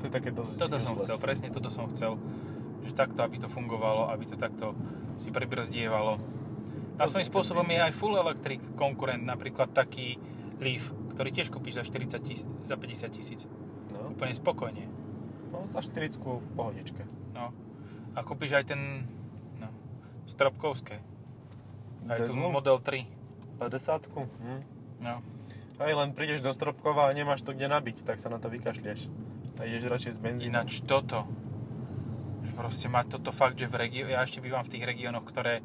To 0.00 0.08
je 0.08 0.12
také 0.12 0.32
dosť 0.32 0.68
Toto 0.68 0.76
som 0.76 0.92
useless. 0.96 1.06
chcel, 1.08 1.16
presne 1.20 1.48
toto 1.48 1.68
som 1.72 1.88
chcel. 1.92 2.20
Že 2.84 2.92
takto, 2.92 3.20
aby 3.24 3.40
to 3.40 3.48
fungovalo, 3.48 4.12
aby 4.12 4.24
to 4.28 4.36
takto 4.36 4.76
si 5.16 5.32
pribrzdievalo. 5.32 6.20
A 6.94 7.10
svojím 7.10 7.26
spôsobom 7.26 7.66
je 7.66 7.80
aj 7.80 7.92
full 7.96 8.14
electric 8.14 8.62
konkurent, 8.78 9.26
napríklad 9.26 9.74
taký 9.74 10.20
Leaf, 10.62 10.94
ktorý 11.16 11.34
tiež 11.34 11.50
kúpiš 11.50 11.82
za 11.82 11.84
40 11.84 12.22
tis- 12.22 12.46
za 12.46 12.76
50 12.78 13.10
tisíc. 13.10 13.40
No, 13.90 14.14
Úplne 14.14 14.34
spokojne. 14.34 14.84
no 15.50 15.66
za 15.70 15.82
40 15.82 16.38
v 16.38 16.48
pohodičke. 16.54 17.02
No. 17.34 17.50
A 18.14 18.18
kúpiš 18.22 18.54
aj 18.54 18.70
ten 18.70 19.10
no, 19.58 19.68
stropkovské. 20.30 21.02
Aj 22.06 22.18
tu 22.22 22.36
Bezlu? 22.36 22.52
Model 22.52 22.78
3. 22.78 23.06
50 23.58 24.10
hm. 24.14 24.60
No. 25.02 25.22
Aj 25.74 25.90
len 25.90 26.14
prídeš 26.14 26.38
do 26.38 26.54
Stropkova 26.54 27.10
a 27.10 27.16
nemáš 27.16 27.42
to 27.42 27.50
kde 27.50 27.66
nabiť, 27.66 28.06
tak 28.06 28.22
sa 28.22 28.30
na 28.30 28.38
to 28.38 28.46
vykašlieš. 28.46 29.10
A 29.58 29.66
ideš 29.66 29.90
radšej 29.90 30.12
z 30.14 30.20
benzínom. 30.22 30.62
Ináč 30.62 30.82
toto. 30.86 31.26
Proste 32.54 32.86
mať 32.86 33.18
toto 33.18 33.34
fakt, 33.34 33.58
že 33.58 33.66
v 33.66 33.74
regio- 33.86 34.08
ja 34.08 34.22
ešte 34.22 34.38
bývam 34.38 34.62
v 34.62 34.72
tých 34.72 34.86
regiónoch, 34.86 35.26
ktoré 35.26 35.60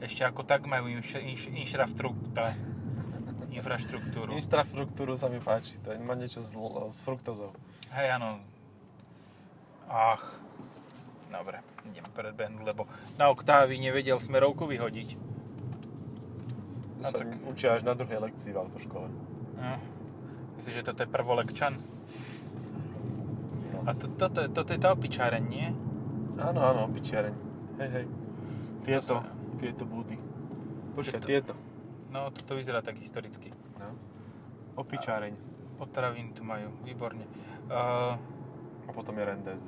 ešte 0.00 0.24
ako 0.24 0.42
tak 0.42 0.64
majú 0.64 0.88
inš- 0.88 1.20
inš- 1.20 1.52
infraštruktúru. 1.52 2.48
infraštruktúru. 3.50 4.30
Infraštruktúru 4.38 5.12
sa 5.18 5.28
mi 5.28 5.42
páči, 5.42 5.76
to 5.84 5.92
má 6.00 6.14
niečo 6.16 6.40
s, 6.40 6.54
s 6.54 6.98
fruktozou. 7.02 7.52
Hej, 7.92 8.16
áno. 8.16 8.40
Ach. 9.90 10.22
Dobre, 11.30 11.58
idem 11.86 12.06
pred 12.14 12.34
Bendu, 12.34 12.62
lebo 12.62 12.86
na 13.18 13.30
oktávy 13.30 13.78
nevedel 13.78 14.18
smerovku 14.18 14.66
vyhodiť. 14.66 15.18
To 17.00 17.02
sa 17.04 17.16
tak- 17.20 17.42
učia 17.50 17.74
až 17.76 17.82
na 17.82 17.94
druhej 17.98 18.22
lekcii 18.22 18.54
v 18.54 18.60
autoškole. 18.64 19.08
No. 19.58 19.76
Myslíš, 20.56 20.80
že 20.80 20.86
toto 20.86 21.02
je 21.02 21.08
prvolekčan? 21.10 21.74
No. 23.74 23.78
A 23.84 23.90
to, 23.98 24.08
toto, 24.14 24.46
toto 24.48 24.70
je 24.72 24.80
tá 24.80 24.92
opičáreň, 24.94 25.44
nie? 25.44 25.68
Áno, 26.40 26.60
áno, 26.62 26.80
opičiareň. 26.86 27.34
Hej, 27.78 27.90
hej. 27.90 28.06
Tieto, 28.82 29.20
sa- 29.20 29.28
tieto 29.56 29.84
budy. 29.84 30.16
Počkaj, 30.92 31.20
Tieto. 31.20 31.52
tieto. 31.52 31.52
No, 32.08 32.28
toto 32.30 32.52
vyzerá 32.52 32.80
tak 32.80 32.96
historicky. 32.96 33.52
No. 33.76 33.94
Opičáreň. 34.74 35.36
Potravín 35.76 36.32
tu 36.32 36.42
majú, 36.42 36.72
výborne. 36.82 37.24
Uh, 37.66 38.16
A 38.82 38.90
potom 38.90 39.14
je 39.14 39.24
Rendez. 39.24 39.60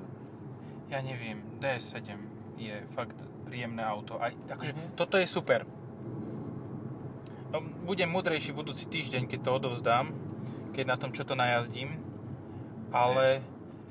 ja 0.89 0.99
neviem, 0.99 1.41
DS7 1.57 2.19
je 2.59 2.75
fakt 2.91 3.17
príjemné 3.45 3.81
auto. 3.81 4.19
Aj, 4.19 4.33
akože, 4.33 4.73
Mhm. 4.73 4.89
toto 4.95 5.17
je 5.17 5.25
super. 5.25 5.65
No, 7.49 7.59
budem 7.83 8.09
múdrejší 8.09 8.51
budúci 8.51 8.85
týždeň, 8.87 9.25
keď 9.27 9.41
to 9.43 9.51
odovzdám, 9.55 10.07
keď 10.73 10.85
na 10.87 10.97
tom 10.97 11.11
čo 11.11 11.23
to 11.23 11.33
najazdím. 11.35 12.01
Ale 12.91 13.41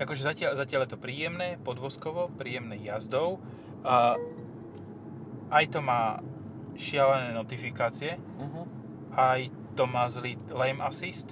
akože 0.01 0.21
zatiaľ, 0.23 0.51
zatiaľ 0.55 0.81
je 0.83 0.91
to 0.91 0.99
príjemné, 0.99 1.55
podvozkovo, 1.57 2.27
príjemné 2.31 2.81
jazdou. 2.81 3.37
A 3.81 4.17
aj 5.49 5.65
to 5.69 5.79
má 5.79 6.19
šialené 6.73 7.31
notifikácie, 7.31 8.17
Uh-huh. 8.37 8.65
aj 9.11 9.47
to 9.73 9.83
má 9.85 10.07
zlý 10.07 10.39
lane 10.49 10.79
assist. 10.79 11.29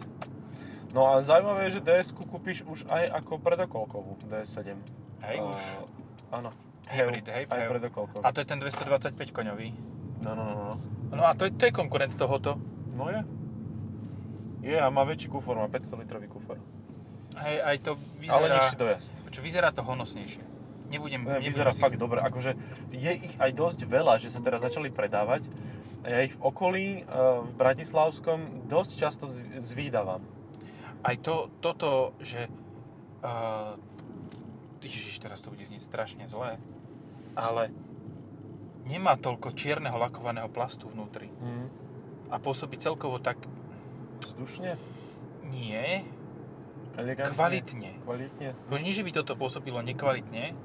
No 0.90 1.06
a 1.08 1.22
zaujímavé 1.22 1.70
je, 1.70 1.78
že 1.78 1.86
ds 1.86 2.08
kúpiš 2.12 2.66
už 2.66 2.90
aj 2.90 3.22
ako 3.22 3.38
predokolkovú 3.38 4.18
DS7. 4.26 4.74
Hej, 5.24 5.38
A- 5.38 5.46
už. 5.46 5.60
Áno. 6.32 6.50
Hybrid, 6.90 7.26
hej, 7.28 7.46
Aj 7.46 7.60
hej. 7.60 7.70
predokolkový. 7.70 8.26
A 8.26 8.34
to 8.34 8.42
je 8.42 8.48
ten 8.48 8.58
225 8.58 9.14
koňový. 9.30 9.70
No, 10.20 10.34
no, 10.34 10.44
no, 10.44 10.56
no. 10.58 10.76
No 11.12 11.24
a 11.24 11.38
to 11.38 11.46
je, 11.46 11.54
to 11.54 11.70
je 11.70 11.72
konkurent 11.72 12.12
tohoto. 12.12 12.58
No 12.92 13.08
je. 13.08 13.22
Je 14.62 14.76
a 14.76 14.90
má 14.90 15.06
väčší 15.06 15.30
kufor, 15.30 15.56
má 15.56 15.70
500 15.70 16.02
litrový 16.02 16.28
kufor. 16.28 16.58
Hej, 17.36 17.58
aj 17.60 17.78
to 17.80 17.92
Ale 17.94 18.18
vyzerá... 18.18 18.56
nižší 18.56 18.76
dojazd. 18.76 19.14
Čo, 19.30 19.40
vyzerá 19.40 19.70
to 19.70 19.82
honosnejšie. 19.82 20.44
Nebudem, 20.90 21.22
Ne, 21.22 21.38
nebudem 21.38 21.46
vyzerá 21.46 21.70
si- 21.70 21.80
fakt 21.80 21.96
dobre. 21.96 22.18
Akože 22.20 22.58
je 22.90 23.12
ich 23.14 23.36
aj 23.38 23.52
dosť 23.52 23.86
veľa, 23.86 24.18
že 24.18 24.28
sa 24.28 24.40
teraz 24.40 24.60
začali 24.60 24.90
predávať. 24.90 25.46
Ja 26.02 26.22
ich 26.22 26.34
v 26.34 26.42
okolí, 26.42 26.86
eh, 26.98 27.06
v 27.40 27.52
Bratislavskom, 27.54 28.66
dosť 28.66 28.92
často 28.96 29.26
zv- 29.26 29.60
zvídavam. 29.60 30.24
Aj 31.00 31.16
to, 31.16 31.48
toto, 31.60 32.12
že... 32.20 32.50
Uh, 33.20 33.76
ježiš, 34.80 35.20
teraz 35.20 35.40
to 35.40 35.48
bude 35.48 35.60
znieť 35.62 35.80
strašne 35.82 36.24
zlé. 36.26 36.56
Ale 37.36 37.68
nemá 38.84 39.16
toľko 39.16 39.52
čierneho 39.54 39.96
lakovaného 39.96 40.48
plastu 40.48 40.88
vnútri. 40.88 41.28
Hm. 41.30 41.68
A 42.28 42.36
pôsobí 42.36 42.76
celkovo 42.76 43.16
tak... 43.16 43.40
Vzdušne? 44.24 44.76
Nie, 45.46 46.04
Elegantne? 46.96 47.34
kvalitne. 47.36 47.90
Kvalitne? 48.02 48.48
Už 48.68 48.82
nie, 48.82 48.92
že 48.92 49.04
by 49.04 49.12
toto 49.14 49.36
pôsobilo 49.36 49.80
nekvalitne. 49.80 50.56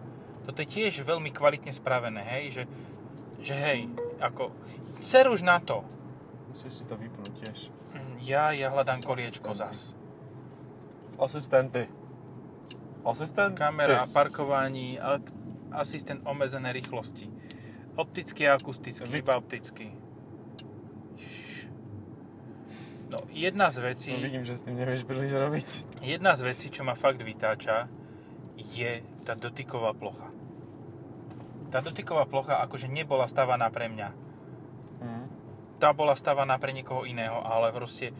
Toto 0.44 0.60
je 0.60 0.68
tiež 0.68 1.00
veľmi 1.00 1.28
kvalitne 1.28 1.68
spravené, 1.68 2.20
hej, 2.20 2.44
že, 2.50 2.62
že 3.40 3.54
hej, 3.54 3.88
ako, 4.20 4.52
ser 5.00 5.26
už 5.26 5.40
na 5.40 5.56
to. 5.58 5.80
Musíš 6.48 6.72
si 6.72 6.84
to 6.84 6.94
vypnúť 6.94 7.32
tiež. 7.40 7.58
Mm, 7.92 8.16
Ja, 8.20 8.52
ja 8.52 8.68
hľadám 8.68 9.00
Asi 9.00 9.06
koliečko 9.06 9.48
asistenty. 9.50 9.72
zas. 9.72 9.96
Asistenty. 11.16 11.84
Asistent? 13.04 13.54
Kamera, 13.58 14.06
parkování, 14.06 14.98
asistent 15.72 16.20
omezené 16.24 16.72
rýchlosti. 16.72 17.28
Optický 17.96 18.48
a 18.48 18.54
akustický, 18.54 19.06
Vy- 19.06 19.18
iba 19.22 19.36
optický. 19.36 19.92
Ježiš. 21.16 21.68
No, 23.14 23.22
jedna 23.30 23.70
z 23.70 23.78
vecí, 23.78 24.10
No, 24.10 24.18
vidím, 24.18 24.42
že 24.42 24.58
s 24.58 24.66
tým 24.66 24.74
nevieš 24.74 25.06
príliš 25.06 25.30
robiť. 25.30 25.66
jedna 26.02 26.34
z 26.34 26.50
vecí, 26.50 26.66
čo 26.66 26.82
ma 26.82 26.98
fakt 26.98 27.22
vytáča, 27.22 27.86
je 28.74 29.06
tá 29.22 29.38
dotyková 29.38 29.94
plocha. 29.94 30.34
Tá 31.70 31.78
dotyková 31.78 32.26
plocha 32.26 32.58
akože 32.66 32.90
nebola 32.90 33.30
stavaná 33.30 33.70
pre 33.70 33.86
mňa. 33.86 34.08
Hm. 34.98 35.26
Tá 35.78 35.94
bola 35.94 36.18
stavaná 36.18 36.58
pre 36.58 36.74
niekoho 36.74 37.06
iného, 37.06 37.38
ale 37.38 37.70
proste 37.70 38.10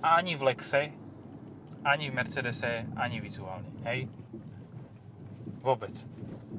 ani 0.00 0.32
v 0.32 0.52
Lexe, 0.52 0.92
ani 1.84 2.08
v 2.08 2.16
Mercedese, 2.16 2.88
ani 2.96 3.20
vizuálne. 3.20 3.68
Hej? 3.84 4.08
Vôbec. 5.62 5.94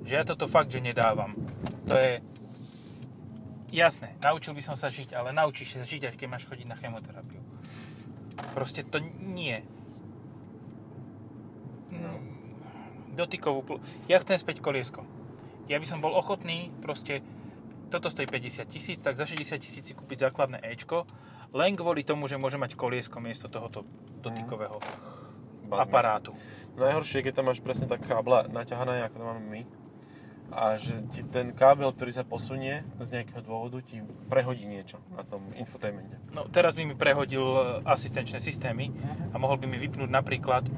Že 0.05 0.13
ja 0.13 0.23
toto 0.23 0.45
fakt, 0.47 0.71
že 0.71 0.79
nedávam. 0.79 1.35
To 1.89 1.95
je... 1.97 2.23
Jasné, 3.73 4.13
naučil 4.21 4.53
by 4.53 4.61
som 4.61 4.77
sa 4.77 4.87
žiť, 4.87 5.17
ale 5.17 5.33
naučíš 5.33 5.75
sa 5.75 5.85
žiť, 5.85 6.01
až 6.07 6.15
keď 6.15 6.27
máš 6.29 6.45
chodiť 6.45 6.67
na 6.69 6.77
chemoterapiu. 6.77 7.41
Proste 8.53 8.85
to 8.85 9.01
nie. 9.19 9.59
No. 11.89 12.21
Dotykovú 13.13 13.59
pl- 13.61 13.81
Ja 14.05 14.17
chcem 14.17 14.37
späť 14.37 14.61
koliesko. 14.61 15.05
Ja 15.65 15.77
by 15.77 15.85
som 15.85 16.01
bol 16.01 16.13
ochotný 16.13 16.69
proste 16.81 17.21
toto 17.87 18.09
stojí 18.09 18.25
50 18.25 18.65
tisíc, 18.65 18.97
tak 19.01 19.13
za 19.13 19.29
60 19.29 19.61
tisíc 19.61 19.85
si 19.85 19.93
kúpiť 19.93 20.25
základné 20.29 20.65
Ečko, 20.65 21.05
len 21.53 21.77
kvôli 21.77 22.01
tomu, 22.01 22.25
že 22.25 22.41
môže 22.41 22.57
mať 22.57 22.73
koliesko 22.73 23.21
miesto 23.21 23.45
tohoto 23.45 23.85
dotykového 24.25 24.81
Bazme. 25.69 25.77
aparátu. 25.77 26.33
Najhoršie 26.73 27.21
je, 27.21 27.25
keď 27.29 27.33
tam 27.37 27.53
máš 27.53 27.61
presne 27.61 27.85
tak 27.85 28.01
kábla 28.01 28.49
naťahané, 28.49 29.05
ako 29.05 29.15
to 29.21 29.25
máme 29.29 29.43
my. 29.45 29.61
A 30.53 30.77
že 30.77 30.93
ti 31.09 31.25
ten 31.25 31.49
kábel, 31.49 31.89
ktorý 31.89 32.09
sa 32.09 32.21
posunie 32.21 32.85
z 32.97 33.09
nejakého 33.11 33.41
dôvodu, 33.41 33.81
ti 33.81 33.97
prehodí 34.27 34.63
niečo 34.63 35.01
na 35.11 35.21
tom 35.21 35.41
infotainmente. 35.53 36.13
No 36.29 36.45
teraz 36.45 36.73
by 36.73 36.83
mi 36.83 36.93
prehodil 36.93 37.41
e, 37.41 37.57
asistenčné 37.83 38.37
systémy 38.37 38.93
a 39.29 39.35
mohol 39.35 39.57
by 39.57 39.65
mi 39.65 39.77
vypnúť 39.77 40.07
napríklad 40.07 40.69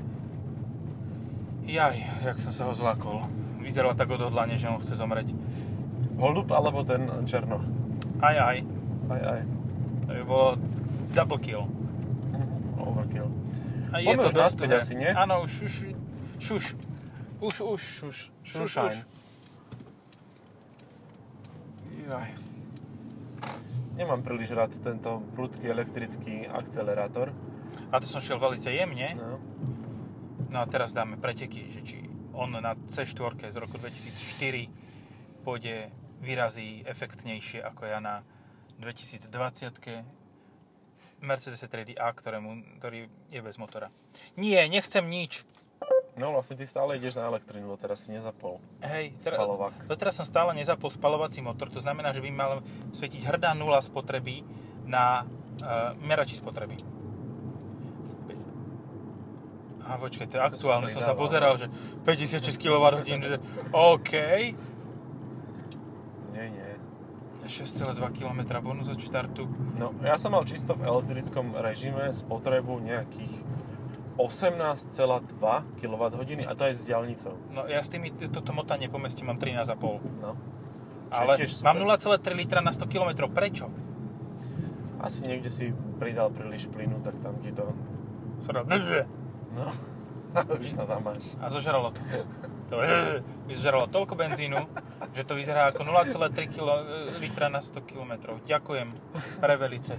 Jaj, 1.66 1.98
jak 2.22 2.38
som 2.38 2.54
sa 2.54 2.64
ho 2.66 2.74
zlákol. 2.74 3.26
Vyzeral 3.58 3.98
tak 3.98 4.08
odhodlane, 4.08 4.54
že 4.54 4.70
on 4.70 4.78
chce 4.78 4.94
zomreť. 4.94 5.34
Holub 6.16 6.46
alebo 6.50 6.86
ten 6.86 7.04
Černoch? 7.26 7.66
Aj, 8.22 8.38
aj. 8.38 8.58
Aj, 9.08 9.22
aj. 9.28 9.42
To 10.06 10.12
by 10.14 10.24
bolo 10.24 10.48
double 11.12 11.42
kill. 11.42 11.66
Overkill. 12.78 13.28
A 13.90 13.98
Poďme 13.98 14.24
už 14.24 14.34
dosť 14.34 14.46
naspäť 14.46 14.70
tuhé. 14.70 14.78
asi, 14.78 14.94
nie? 14.94 15.10
Áno, 15.10 15.42
už, 15.42 15.54
už, 15.66 15.74
šuš. 16.38 16.66
Už, 17.42 17.56
už, 17.58 17.82
Šuš. 17.82 18.18
šuš, 18.46 18.70
Šušajn. 18.70 18.86
už. 18.86 18.96
Jaj. 22.06 22.30
Nemám 23.98 24.22
príliš 24.22 24.54
rád 24.54 24.78
tento 24.78 25.26
prudký 25.34 25.66
elektrický 25.74 26.46
akcelerátor. 26.46 27.34
A 27.90 27.98
to 27.98 28.06
som 28.06 28.22
šiel 28.22 28.38
velice 28.38 28.70
jemne. 28.70 29.18
No. 29.18 29.42
No 30.54 30.58
a 30.62 30.70
teraz 30.70 30.94
dáme 30.94 31.18
preteky, 31.18 31.74
že 31.74 31.82
či 31.82 31.98
on 32.38 32.54
na 32.54 32.78
C4 32.94 33.50
z 33.50 33.58
roku 33.58 33.82
2004 33.82 34.70
pôjde, 35.42 35.90
vyrazí 36.22 36.86
efektnejšie 36.86 37.66
ako 37.66 37.90
ja 37.90 37.98
na 37.98 38.22
2020 38.78 39.26
Mercedes 41.26 41.64
3D 41.64 41.98
A, 41.98 42.14
ktorému, 42.14 42.78
ktorý 42.78 43.10
je 43.34 43.42
bez 43.42 43.58
motora. 43.58 43.90
Nie, 44.38 44.70
nechcem 44.70 45.10
nič. 45.10 45.42
No 46.16 46.32
vlastne 46.32 46.56
ty 46.56 46.64
stále 46.64 46.96
ideš 46.96 47.20
na 47.20 47.28
elektrínu, 47.28 47.68
lebo 47.68 47.80
teraz 47.80 48.08
si 48.08 48.16
nezapol. 48.16 48.64
Hej, 48.80 49.16
Spalovák. 49.20 49.88
doteraz 49.88 50.16
som 50.16 50.26
stále 50.28 50.56
nezapol 50.56 50.88
spalovací 50.88 51.44
motor, 51.44 51.68
to 51.68 51.84
znamená, 51.84 52.16
že 52.16 52.24
by 52.24 52.30
mal 52.32 52.52
svietiť 52.96 53.28
hrdá 53.28 53.52
nula 53.52 53.84
spotreby 53.84 54.48
na 54.88 55.28
uh, 55.28 55.92
merači 56.00 56.40
spotreby. 56.40 56.80
A 59.86 60.02
počkaj, 60.02 60.26
to 60.26 60.42
je 60.42 60.42
aktuálne, 60.42 60.90
som 60.90 61.06
sa 61.06 61.14
pridáva, 61.14 61.22
pozeral, 61.22 61.54
že 61.62 61.70
56 62.02 62.58
kWh, 62.58 63.06
že 63.22 63.38
OK, 63.70 64.12
Nie, 66.34 66.50
nie. 66.50 66.72
6,2 67.46 67.94
km 68.18 68.42
bonus 68.66 68.90
od 68.90 68.98
štartu. 68.98 69.46
No, 69.78 69.94
ja 70.02 70.18
som 70.18 70.34
mal 70.34 70.42
čisto 70.50 70.74
v 70.74 70.90
elektrickom 70.90 71.54
režime 71.54 72.10
spotrebu 72.10 72.82
nejakých 72.82 73.34
18,2 74.16 75.80
kWh 75.80 76.48
a 76.48 76.54
to 76.56 76.62
aj 76.72 76.74
s 76.74 76.84
diaľnicou. 76.88 77.34
No 77.52 77.68
ja 77.68 77.84
s 77.84 77.92
tými, 77.92 78.16
toto 78.16 78.56
motanie 78.56 78.88
pomestím, 78.88 79.28
mám 79.28 79.40
13,5. 79.40 80.24
No. 80.24 80.40
Ale 81.12 81.36
mám 81.36 81.80
super. 82.00 82.32
0,3 82.32 82.40
litra 82.40 82.60
na 82.64 82.72
100 82.72 82.88
km, 82.88 83.28
prečo? 83.28 83.68
Asi 85.04 85.28
niekde 85.28 85.52
si 85.52 85.76
pridal 86.00 86.32
príliš 86.32 86.72
plynu, 86.72 87.04
tak 87.04 87.20
tam 87.20 87.36
ti 87.44 87.52
to... 87.52 87.76
No. 89.54 89.70
Už 90.60 90.68
to 90.76 90.84
tam 90.84 91.02
máš. 91.04 91.36
A 91.40 91.48
zožralo 91.48 91.92
to. 91.96 92.02
To 92.72 92.82
mi 93.46 93.54
zožralo 93.54 93.88
toľko 93.88 94.18
benzínu, 94.18 94.58
že 95.14 95.24
to 95.24 95.38
vyzerá 95.38 95.72
ako 95.72 95.86
0,3 95.86 96.50
kilo, 96.50 96.74
e, 96.82 96.84
litra 97.22 97.48
na 97.48 97.62
100 97.62 97.86
km. 97.86 98.36
Ďakujem, 98.44 98.90
prevelice. 99.38 99.96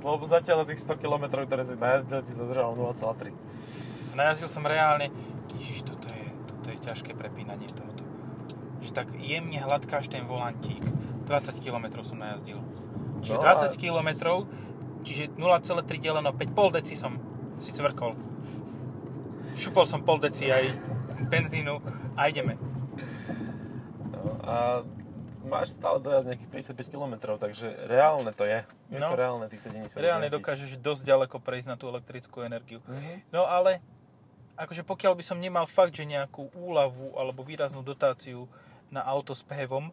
Lebo 0.00 0.24
zatiaľ 0.24 0.64
na 0.64 0.66
tých 0.66 0.80
100 0.80 0.96
km, 0.96 1.44
ktoré 1.44 1.62
si 1.62 1.76
najazdil, 1.76 2.24
ti 2.24 2.32
zadržalo 2.32 2.72
0,3. 2.72 3.36
Najazdil 4.16 4.48
som 4.48 4.64
reálne, 4.64 5.12
ježiš, 5.60 5.84
toto 5.84 6.08
je, 6.08 6.24
toto 6.48 6.66
je 6.72 6.78
ťažké 6.80 7.12
prepínanie 7.12 7.68
tohoto. 7.68 8.02
Že 8.80 8.90
tak 8.96 9.08
jemne 9.14 9.60
hladkáš 9.60 10.08
ten 10.08 10.24
volantík. 10.24 10.80
20 11.28 11.60
km 11.60 12.00
som 12.00 12.16
najazdil. 12.18 12.58
Čiže 13.20 13.36
No 13.36 13.44
20 13.44 13.70
a- 13.70 13.76
km, 13.76 14.10
čiže 15.04 15.36
0,3 15.36 16.00
deleno 16.00 16.32
5, 16.32 16.56
pol 16.56 16.72
deci 16.72 16.96
som 16.96 17.20
si 17.60 17.70
cvrkol. 17.70 18.16
Šupol 19.52 19.84
som 19.84 20.00
pol 20.00 20.16
deci 20.16 20.48
aj 20.48 20.64
benzínu 21.28 21.76
a 22.16 22.26
ideme. 22.26 22.56
No, 24.10 24.20
a 24.40 24.80
máš 25.42 25.72
stále 25.72 25.98
dojazd 25.98 26.26
nejakých 26.26 26.50
55 26.74 26.92
km, 26.92 27.14
takže 27.36 27.66
reálne 27.86 28.30
to 28.30 28.44
je. 28.44 28.60
Je 28.88 28.98
No. 28.98 29.08
to 29.08 29.16
reálne 29.16 29.46
tých 29.46 29.62
70 29.62 29.96
Reálne 29.96 30.26
jazdiť. 30.26 30.36
dokážeš 30.36 30.70
dosť 30.76 31.02
ďaleko 31.04 31.36
prejsť 31.38 31.68
na 31.68 31.76
tú 31.76 31.86
elektrickú 31.86 32.40
energiu. 32.40 32.80
Mhm. 32.84 33.30
No 33.30 33.44
ale, 33.44 33.80
akože 34.54 34.82
pokiaľ 34.82 35.12
by 35.14 35.24
som 35.24 35.38
nemal 35.38 35.64
fakt, 35.64 35.94
že 35.94 36.04
nejakú 36.04 36.52
úľavu 36.52 37.14
alebo 37.14 37.40
výraznú 37.40 37.80
dotáciu 37.80 38.44
na 38.88 39.00
auto 39.00 39.32
s 39.32 39.40
PHEVom, 39.40 39.88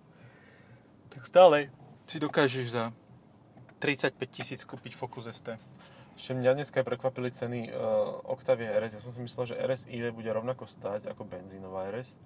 tak 1.10 1.24
stále 1.24 1.72
si 2.04 2.18
dokážeš 2.18 2.66
za 2.70 2.84
35 3.78 4.18
tisíc 4.28 4.62
kúpiť 4.62 4.94
Focus 4.94 5.30
ST. 5.30 5.54
Ešte 6.18 6.34
mňa 6.34 6.58
dneska 6.58 6.82
prekvapili 6.82 7.30
ceny 7.30 7.70
uh, 7.70 7.78
Octavia 8.26 8.74
RS. 8.76 8.98
Ja 8.98 9.02
som 9.02 9.14
si 9.14 9.22
myslel, 9.22 9.46
že 9.48 9.56
RS 9.56 9.86
IV 9.86 10.10
bude 10.12 10.26
rovnako 10.28 10.66
stáť 10.66 11.06
ako 11.08 11.24
benzínová 11.24 11.94
RS, 11.94 12.18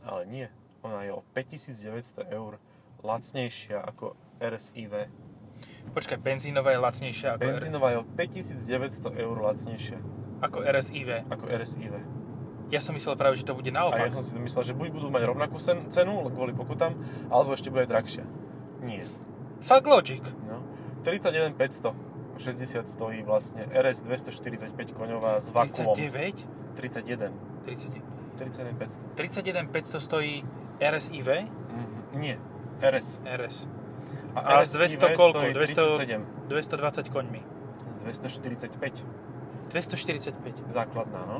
ale 0.00 0.22
nie. 0.24 0.46
Ona 0.82 1.04
je 1.04 1.12
o 1.12 1.20
5900 1.36 2.28
eur 2.32 2.56
lacnejšia 3.04 3.80
ako 3.80 4.16
RS 4.40 4.72
IV. 4.76 5.08
Počkaj, 5.92 6.18
benzínová 6.20 6.72
je 6.72 6.80
lacnejšia 6.80 7.36
ako, 7.36 7.40
Benzínová 7.44 7.86
je 7.92 7.98
o 8.00 8.04
5900 8.16 9.12
eur 9.20 9.36
lacnejšia 9.36 9.98
ako 10.40 10.58
RSIV. 10.64 11.08
ako 11.28 11.44
RS 11.52 11.72
IV. 11.76 11.94
Ja 12.70 12.80
som 12.80 12.94
myslel 12.94 13.18
práve, 13.18 13.36
že 13.36 13.44
to 13.44 13.52
bude 13.52 13.68
A 13.68 13.74
ja 13.74 13.82
naopak. 13.82 14.14
som 14.14 14.22
si 14.24 14.38
myslel, 14.38 14.62
že 14.62 14.72
buď 14.72 14.88
budú 14.94 15.06
mať 15.10 15.22
rovnakú 15.26 15.58
cenu 15.60 16.12
kvôli 16.30 16.54
pokutám, 16.54 16.96
alebo 17.28 17.52
ešte 17.52 17.68
bude 17.68 17.84
drahšia. 17.84 18.24
Nie. 18.80 19.04
Fuck 19.60 19.84
logic. 19.84 20.24
No. 20.48 20.64
31 21.04 21.58
500 21.58 21.92
60 22.40 22.88
stojí 22.88 23.20
vlastne 23.20 23.68
RS 23.68 24.00
245 24.08 24.96
koňová 24.96 25.36
s 25.36 25.52
vakuom. 25.52 25.92
39? 25.92 26.40
31. 26.80 27.28
30. 27.68 28.00
31 28.40 28.80
500. 28.80 29.20
31 29.20 29.68
500 29.68 30.00
stojí 30.00 30.40
RSIV, 30.80 31.28
Mhm. 31.70 32.18
Nie, 32.18 32.36
RS. 32.80 33.20
RS. 33.22 33.68
A 34.34 34.58
A 34.58 34.64
s 34.64 34.72
200 34.72 35.14
koľko? 35.14 35.52
200 35.52 36.00
37. 36.00 36.24
220 36.48 37.08
koňmi. 37.08 37.40
Z 37.86 37.96
245. 38.00 39.04
245. 39.68 40.54
Základná, 40.68 41.20
no. 41.28 41.38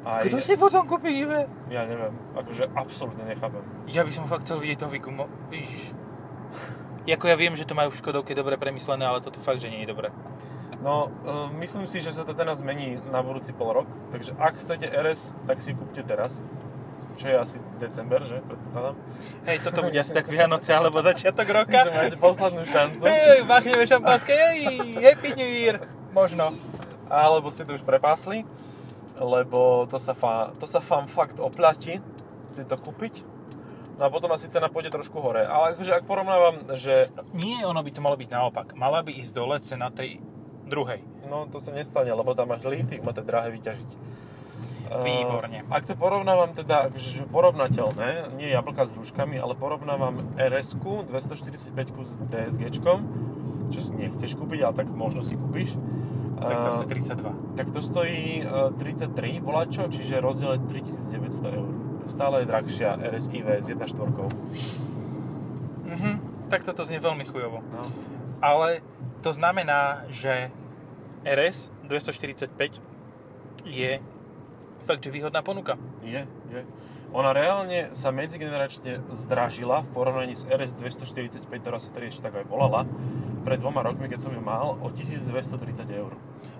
A 0.00 0.24
Kto 0.24 0.40
si 0.40 0.56
potom 0.56 0.88
kúpi 0.88 1.12
IV? 1.12 1.44
Ja 1.68 1.84
neviem, 1.84 2.16
akože 2.32 2.72
absolútne 2.72 3.20
nechápem. 3.26 3.60
Ja 3.86 4.00
by 4.00 4.08
som 4.10 4.24
fakt 4.24 4.48
chcel 4.48 4.56
vidieť 4.56 4.78
toho 4.80 4.90
Viku. 4.90 5.12
Mo- 5.12 5.28
Ježiš. 5.50 5.92
Jako 7.04 7.24
ja 7.26 7.36
viem, 7.36 7.52
že 7.52 7.64
to 7.64 7.76
majú 7.76 7.88
v 7.88 8.00
Škodovke 8.00 8.32
dobre 8.32 8.56
premyslené, 8.56 9.04
ale 9.04 9.20
toto 9.20 9.36
fakt, 9.38 9.60
že 9.60 9.68
nie 9.68 9.84
je 9.84 9.88
dobré. 9.88 10.08
No, 10.80 11.12
uh, 11.20 11.52
myslím 11.54 11.84
si, 11.84 12.00
že 12.00 12.12
sa 12.12 12.24
tá 12.24 12.32
cena 12.32 12.56
zmení 12.56 12.96
na 13.06 13.20
budúci 13.20 13.52
pol 13.52 13.72
rok, 13.74 13.88
takže 14.08 14.32
ak 14.34 14.56
chcete 14.56 14.88
RS, 14.88 15.36
tak 15.44 15.60
si 15.60 15.76
kúpte 15.76 16.00
teraz, 16.00 16.40
čo 17.20 17.26
je 17.28 17.36
asi 17.36 17.56
december, 17.76 18.24
že? 18.24 18.40
Predpokladám. 18.40 18.96
Hej, 19.44 19.58
toto 19.60 19.80
bude 19.84 19.98
asi 20.00 20.12
tak 20.16 20.24
Vianoce 20.32 20.72
alebo 20.72 21.04
začiatok 21.04 21.46
roka. 21.52 21.84
Takže 21.84 21.92
máte 21.92 22.16
poslednú 22.16 22.64
šancu. 22.64 23.04
Hej, 23.04 23.44
machneme 23.44 23.84
šampanské, 23.84 24.32
hej, 24.32 24.58
Happy 24.96 25.36
New 25.36 25.52
Year. 25.52 25.84
Možno. 26.16 26.56
Alebo 27.12 27.52
ste 27.52 27.68
to 27.68 27.76
už 27.76 27.84
prepásli, 27.84 28.48
lebo 29.20 29.84
to 29.84 30.00
sa, 30.00 30.16
fa, 30.16 30.48
to 30.56 30.64
sa 30.64 30.80
vám 30.80 31.04
fakt 31.04 31.36
oplatí 31.36 32.00
si 32.48 32.66
to 32.66 32.80
kúpiť. 32.80 33.22
No 34.00 34.08
a 34.08 34.10
potom 34.10 34.32
asi 34.32 34.48
cena 34.48 34.72
pôjde 34.72 34.90
trošku 34.90 35.20
hore. 35.20 35.44
Ale 35.44 35.76
akože 35.76 35.92
ak 35.92 36.08
porovnávam, 36.08 36.72
že 36.74 37.12
Nie, 37.36 37.68
ono 37.68 37.84
by 37.84 37.90
to 37.92 38.00
malo 38.00 38.16
byť 38.16 38.30
naopak. 38.32 38.72
Mala 38.72 39.04
by 39.04 39.12
ísť 39.12 39.32
dole 39.36 39.60
cena 39.60 39.92
tej 39.92 40.18
druhej. 40.66 41.04
no 41.28 41.46
to 41.46 41.62
sa 41.62 41.70
nestane, 41.70 42.10
lebo 42.10 42.34
tam 42.34 42.50
máš 42.50 42.66
lithium 42.66 43.06
a 43.06 43.12
to 43.14 43.22
drahé 43.22 43.54
vyťažiť. 43.54 43.90
Výborne. 44.90 45.62
Uh, 45.62 45.70
ak 45.70 45.86
to 45.86 45.94
porovnávam 45.94 46.50
teda, 46.50 46.90
akože 46.90 47.22
že 47.22 47.24
porovnateľné, 47.30 48.34
nie 48.34 48.50
jablka 48.50 48.84
s 48.86 48.90
hruškami, 48.90 49.38
ale 49.38 49.54
porovnávam 49.54 50.34
RS-ku 50.34 51.06
245 51.06 51.70
s 52.10 52.18
DSG, 52.26 52.62
čo 53.70 53.80
si 53.80 53.92
nechceš 53.94 54.34
kúpiť, 54.34 54.66
ale 54.66 54.74
tak 54.74 54.90
možno 54.90 55.22
si 55.22 55.38
kúpiš. 55.38 55.78
Tak 56.40 56.56
to 56.64 56.68
Uh, 56.72 56.76
stojí 56.80 56.88
32. 56.88 57.52
tak 57.52 57.68
to 57.68 57.80
stojí 57.84 58.40
uh, 58.48 58.72
33 58.72 59.44
volačo, 59.44 59.92
čiže 59.92 60.24
rozdiel 60.24 60.56
je 60.56 60.60
3900 60.82 61.52
eur. 61.52 61.68
Stále 62.08 62.42
je 62.42 62.46
drahšia 62.48 62.96
RS-IV 62.96 63.46
s 63.60 63.68
1.4. 63.68 64.24
Mhm, 65.84 66.12
tak 66.48 66.64
toto 66.64 66.80
znie 66.82 66.98
veľmi 66.98 67.28
chujovo. 67.28 67.60
No. 67.60 67.84
Ale 68.40 68.80
to 69.20 69.36
znamená, 69.36 70.08
že 70.08 70.48
RS 71.28 71.68
245 71.84 72.80
je 73.68 74.00
fakt, 74.90 75.06
že 75.06 75.14
výhodná 75.14 75.38
ponuka. 75.46 75.78
Je, 76.02 76.26
je. 76.26 76.62
Ona 77.14 77.30
reálne 77.30 77.90
sa 77.94 78.10
medzigeneračne 78.10 79.02
zdražila 79.14 79.82
v 79.86 79.88
porovnaní 79.94 80.34
s 80.34 80.46
RS 80.46 80.78
245, 80.78 81.46
ktorá 81.46 81.78
sa 81.78 81.90
tedy 81.94 82.10
ešte 82.10 82.26
tak 82.26 82.42
aj 82.42 82.46
volala, 82.50 82.86
pred 83.46 83.58
dvoma 83.58 83.82
rokmi, 83.86 84.10
keď 84.10 84.26
som 84.26 84.32
ju 84.34 84.42
mal, 84.42 84.78
o 84.78 84.90
1230 84.90 85.90
eur. 85.90 86.14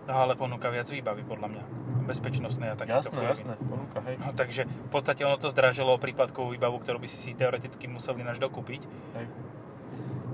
No 0.07 0.13
ale 0.15 0.35
ponúka 0.35 0.71
viac 0.71 0.91
výbavy 0.91 1.23
podľa 1.23 1.49
mňa. 1.55 1.63
Bezpečnostné 2.07 2.71
a 2.71 2.75
takéto 2.75 2.99
Jasné, 2.99 3.23
jasné, 3.23 3.55
ponúka, 3.63 4.03
hej. 4.03 4.19
No, 4.19 4.35
takže 4.35 4.67
v 4.67 4.91
podstate 4.91 5.23
ono 5.23 5.39
to 5.39 5.51
zdražilo 5.51 5.95
o 5.95 6.03
príplatkovú 6.03 6.51
výbavu, 6.51 6.83
ktorú 6.83 6.99
by 6.99 7.07
si 7.07 7.19
si 7.19 7.31
teoreticky 7.39 7.87
museli 7.87 8.27
náš 8.27 8.43
dokúpiť. 8.43 8.83
hej. 9.19 9.27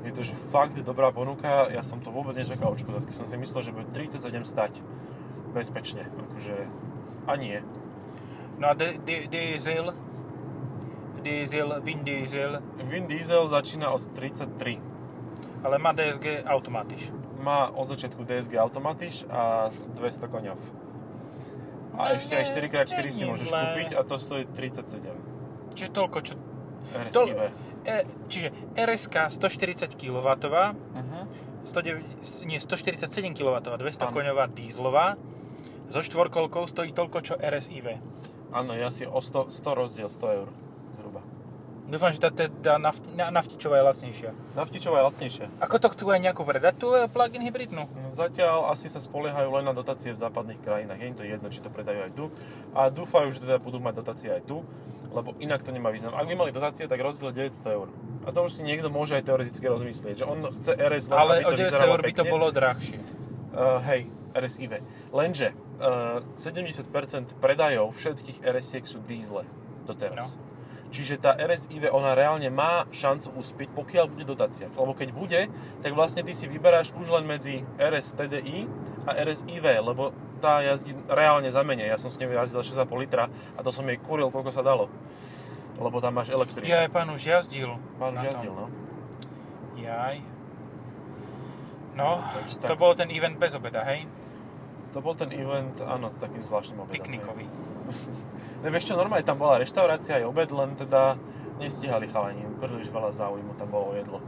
Je 0.06 0.14
to, 0.14 0.22
že 0.22 0.38
fakt 0.54 0.78
dobrá 0.80 1.10
ponuka, 1.10 1.66
ja 1.66 1.82
som 1.82 1.98
to 1.98 2.14
vôbec 2.14 2.38
nečakal 2.38 2.72
od 2.72 2.78
Škodovky, 2.78 3.10
som 3.10 3.26
si 3.26 3.34
myslel, 3.34 3.60
že 3.66 3.74
bude 3.74 3.90
37 3.90 4.22
stať 4.46 4.78
bezpečne, 5.50 6.06
akože 6.06 6.54
a 7.26 7.32
nie. 7.34 7.58
No 8.56 8.68
a 8.68 8.74
di- 8.74 8.96
di- 8.98 9.26
diesel, 9.26 9.92
diesel, 11.18 11.68
Vin 11.80 12.00
Diesel, 12.00 12.52
Vin 12.82 13.06
Diesel 13.06 13.44
začína 13.46 13.90
od 13.90 14.02
33. 14.12 14.80
ale 15.60 15.76
má 15.76 15.92
DSG 15.92 16.40
automatiš. 16.42 17.10
Má 17.36 17.68
od 17.68 17.86
začiatku 17.86 18.22
DSG 18.22 18.56
automatiš 18.56 19.26
a 19.26 19.68
200 19.92 20.24
koňov. 20.26 20.58
A 21.92 22.02
No 22.02 22.14
ešte 22.14 22.32
aj 22.34 22.44
nie, 22.44 22.52
4x4 22.68 23.06
si 23.08 23.22
môžeš 23.24 23.48
zlé. 23.48 23.60
kúpiť 23.62 23.90
a 23.92 24.00
to 24.02 24.16
stojí 24.16 24.44
37. 24.46 25.16
Čiže 25.72 25.88
toľko, 25.90 26.18
čo... 26.22 26.34
RS 26.88 27.12
To- 27.12 27.26
IV. 27.26 27.40
E, 27.84 27.94
čiže 28.26 28.48
RSK 28.74 29.14
140 29.30 29.92
kW, 29.92 30.28
Uh-huh. 30.36 31.24
109, 31.64 32.04
nie, 32.44 32.56
147 32.56 33.10
kW, 33.32 33.52
200 33.60 33.76
Áno. 34.02 34.12
koňová 34.12 34.46
dízlová, 34.48 35.18
so 35.88 36.00
štvorkolkou 36.00 36.64
stojí 36.64 36.90
toľko, 36.90 37.18
čo 37.22 37.34
RSIV. 37.34 37.98
Áno, 38.54 38.72
ja 38.74 38.90
si 38.94 39.06
o 39.06 39.18
100, 39.18 39.50
100 39.50 39.80
rozdiel, 39.80 40.08
100 40.10 40.36
eur 40.38 40.48
zhruba. 40.98 41.20
Dúfam, 41.86 42.10
že 42.10 42.18
tá 42.18 42.34
teda 42.34 42.82
nafti, 42.82 43.06
na, 43.14 43.30
naftičová 43.30 43.78
je 43.78 43.84
lacnejšia. 43.86 44.30
Naftičová 44.58 44.96
je 44.98 45.04
lacnejšia. 45.06 45.46
Ako 45.62 45.76
to 45.78 45.88
chcú 45.94 46.10
aj 46.10 46.18
nejakú 46.18 46.42
predať, 46.42 46.74
tú 46.82 46.90
eh, 46.90 47.06
plug-in 47.06 47.46
hybridnú? 47.46 47.86
No, 47.86 48.10
Zatiaľ 48.10 48.74
asi 48.74 48.90
sa 48.90 48.98
spoliehajú 48.98 49.54
len 49.54 49.64
na 49.66 49.70
dotácie 49.70 50.10
v 50.10 50.18
západných 50.18 50.58
krajinách. 50.66 50.98
Je 50.98 51.06
im 51.06 51.14
to 51.14 51.22
jedno, 51.22 51.46
či 51.46 51.62
to 51.62 51.70
predajú 51.70 52.10
aj 52.10 52.12
tu. 52.18 52.24
A 52.74 52.90
dúfajú, 52.90 53.30
že 53.30 53.46
teda 53.46 53.62
budú 53.62 53.78
mať 53.78 54.02
dotácie 54.02 54.34
aj 54.34 54.42
tu, 54.50 54.66
lebo 55.14 55.38
inak 55.38 55.62
to 55.62 55.70
nemá 55.70 55.94
význam. 55.94 56.10
Ak 56.18 56.26
by 56.26 56.34
mali 56.34 56.50
dotácie, 56.50 56.90
tak 56.90 56.98
rozdiel 56.98 57.30
900 57.30 57.78
eur. 57.78 57.86
A 58.26 58.34
to 58.34 58.42
už 58.42 58.58
si 58.58 58.62
niekto 58.66 58.90
môže 58.90 59.14
aj 59.14 59.22
teoreticky 59.30 59.70
rozmyslieť, 59.70 60.14
že 60.22 60.26
on 60.26 60.42
chce 60.58 60.74
RS 60.74 61.14
len, 61.14 61.18
Ale 61.22 61.34
o 61.46 61.54
to 61.54 61.58
900 61.58 61.62
vyzeralo 61.70 61.94
eur 61.94 62.02
by 62.02 62.12
to 62.18 62.24
bolo 62.26 62.46
drahšie. 62.50 62.98
Uh, 63.56 63.80
hej, 63.88 64.12
RSIV. 64.36 64.84
Lenže 65.16 65.56
uh, 65.80 66.20
70% 66.36 67.40
predajov 67.40 67.96
všetkých 67.96 68.44
RS-iek 68.44 68.84
sú 68.84 69.00
diesle 69.00 69.48
doteraz. 69.88 70.36
No. 70.36 70.44
Čiže 70.92 71.18
tá 71.18 71.34
RSIV, 71.34 71.90
ona 71.90 72.14
reálne 72.14 72.46
má 72.46 72.86
šancu 72.94 73.34
uspieť, 73.34 73.68
pokiaľ 73.74 74.06
bude 74.06 74.24
dotácia. 74.28 74.70
Lebo 74.70 74.94
keď 74.94 75.08
bude, 75.10 75.40
tak 75.82 75.90
vlastne 75.96 76.22
ty 76.22 76.30
si 76.30 76.46
vyberáš 76.46 76.94
už 76.94 77.10
len 77.10 77.26
medzi 77.26 77.66
RS 77.80 78.14
TDI 78.14 78.70
a 79.08 79.18
RSIV, 79.18 79.64
lebo 79.82 80.14
tá 80.38 80.62
jazdí 80.62 80.94
reálne 81.08 81.48
za 81.50 81.64
menej. 81.66 81.90
Ja 81.90 81.98
som 81.98 82.12
s 82.12 82.20
ňou 82.20 82.30
jazdil 82.30 82.62
6,5 82.62 83.02
litra 83.02 83.32
a 83.56 83.60
to 83.64 83.72
som 83.72 83.88
jej 83.88 83.98
kuril, 83.98 84.30
koľko 84.30 84.52
sa 84.52 84.62
dalo. 84.62 84.86
Lebo 85.76 86.00
tam 86.00 86.16
máš 86.16 86.32
elektriku. 86.32 86.64
Ja 86.64 86.86
aj 86.86 86.90
pán 86.92 87.08
už 87.12 87.24
jazdil. 87.24 87.76
Pán 88.00 88.16
už 88.16 88.32
jazdil, 88.32 88.52
no. 88.52 88.68
Jaj. 89.76 90.35
No, 91.96 92.20
Takže 92.20 92.54
to 92.60 92.68
tak. 92.68 92.78
bol 92.78 92.92
ten 92.92 93.08
event 93.08 93.40
bez 93.40 93.56
obeda, 93.56 93.80
hej? 93.88 94.04
To 94.92 95.00
bol 95.00 95.16
ten 95.16 95.32
event, 95.32 95.80
áno, 95.80 96.12
s 96.12 96.20
takým 96.20 96.44
zvláštnym 96.44 96.84
obedom. 96.84 96.94
Piknikový. 96.94 97.46
No 98.56 98.72
vieš 98.72 98.88
čo, 98.88 98.96
normálne 98.96 99.22
tam 99.22 99.36
bola 99.36 99.60
reštaurácia 99.60 100.16
aj 100.16 100.24
obed, 100.32 100.48
len 100.48 100.74
teda 100.74 101.20
nestíhali 101.60 102.08
chalani, 102.08 102.40
príliš 102.56 102.88
veľa 102.88 103.12
záujmu 103.12 103.52
tam 103.56 103.68
bolo 103.68 103.92
o 103.92 103.94
jedlo. 103.94 104.18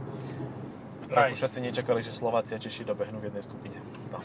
Nice. 1.09 1.17
Rakúšaci 1.17 1.59
nečakali, 1.65 2.05
že 2.05 2.13
Slováci 2.13 2.53
a 2.53 2.61
Češi 2.61 2.85
dobehnú 2.85 3.17
v 3.17 3.33
jednej 3.33 3.41
skupine. 3.41 3.77
No. 4.13 4.21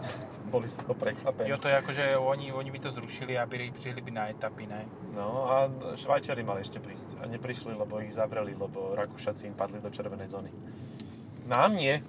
Boli 0.52 0.66
z 0.66 0.82
toho 0.82 0.98
prekvapení. 0.98 1.50
Jo, 1.50 1.62
to 1.62 1.70
je 1.70 1.74
ako, 1.78 1.90
že 1.94 2.04
oni, 2.18 2.50
oni 2.50 2.70
by 2.74 2.78
to 2.82 2.90
zrušili 2.90 3.38
a 3.38 3.46
by 3.46 3.70
prišli 3.70 4.02
by 4.02 4.10
na 4.10 4.24
etapy, 4.34 4.66
ne? 4.66 4.90
No 5.14 5.46
a 5.46 5.70
Švajčiari 5.94 6.42
mali 6.42 6.66
ešte 6.66 6.82
prísť 6.82 7.22
a 7.22 7.30
neprišli, 7.30 7.74
lebo 7.74 8.02
ich 8.02 8.14
zavreli, 8.14 8.58
lebo 8.58 8.98
Rakúšaci 8.98 9.46
im 9.46 9.54
padli 9.54 9.78
do 9.78 9.88
červenej 9.88 10.28
zóny. 10.34 10.50
Nám 11.46 11.78
nie. 11.78 12.02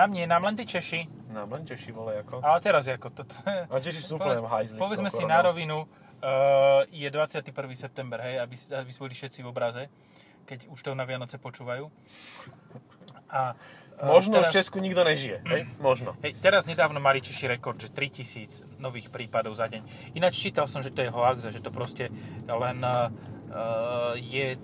Nám 0.00 0.16
nie, 0.16 0.24
nám 0.24 0.48
len 0.48 0.56
tí 0.56 0.64
Češi. 0.64 1.28
Nám 1.28 1.52
len 1.52 1.68
Češi 1.68 1.92
vole 1.92 2.24
ako. 2.24 2.40
Ale 2.40 2.56
teraz 2.64 2.88
ako 2.88 3.12
toto. 3.12 3.36
A 3.44 3.76
Češi 3.84 4.00
sú 4.00 4.16
úplne 4.16 4.40
hajzli. 4.56 4.80
Povedzme 4.80 5.12
si 5.12 5.28
na 5.28 5.44
rovinu, 5.44 5.84
uh, 5.84 6.88
je 6.88 7.04
21. 7.04 7.52
september, 7.76 8.16
hej, 8.24 8.40
aby, 8.40 8.56
aby 8.80 8.90
boli 8.96 9.12
všetci 9.12 9.44
v 9.44 9.52
obraze, 9.52 9.92
keď 10.48 10.72
už 10.72 10.80
to 10.80 10.96
na 10.96 11.04
Vianoce 11.04 11.36
počúvajú. 11.36 11.92
A, 13.28 13.52
uh, 14.00 14.08
Možno 14.08 14.40
teraz, 14.40 14.48
v 14.48 14.56
Česku 14.56 14.80
nikto 14.80 15.04
nežije, 15.04 15.44
hej? 15.52 15.68
Možno. 15.84 16.16
Hej, 16.24 16.40
teraz 16.40 16.64
nedávno 16.64 16.96
mali 16.96 17.20
Češi 17.20 17.60
rekord, 17.60 17.76
že 17.76 17.92
3000 17.92 18.80
nových 18.80 19.12
prípadov 19.12 19.52
za 19.52 19.68
deň. 19.68 20.16
Ináč 20.16 20.40
čítal 20.40 20.64
som, 20.64 20.80
že 20.80 20.88
to 20.88 21.04
je 21.04 21.12
hoax 21.12 21.44
že 21.52 21.60
to 21.60 21.68
proste 21.68 22.08
len 22.48 22.78
uh, 22.80 23.12
je, 24.16 24.56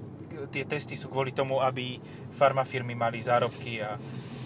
tie 0.49 0.65
testy 0.65 0.97
sú 0.97 1.13
kvôli 1.13 1.37
tomu, 1.37 1.61
aby 1.61 2.01
farmafirmy 2.33 2.97
mali 2.97 3.21
zárobky 3.21 3.85
a 3.85 4.01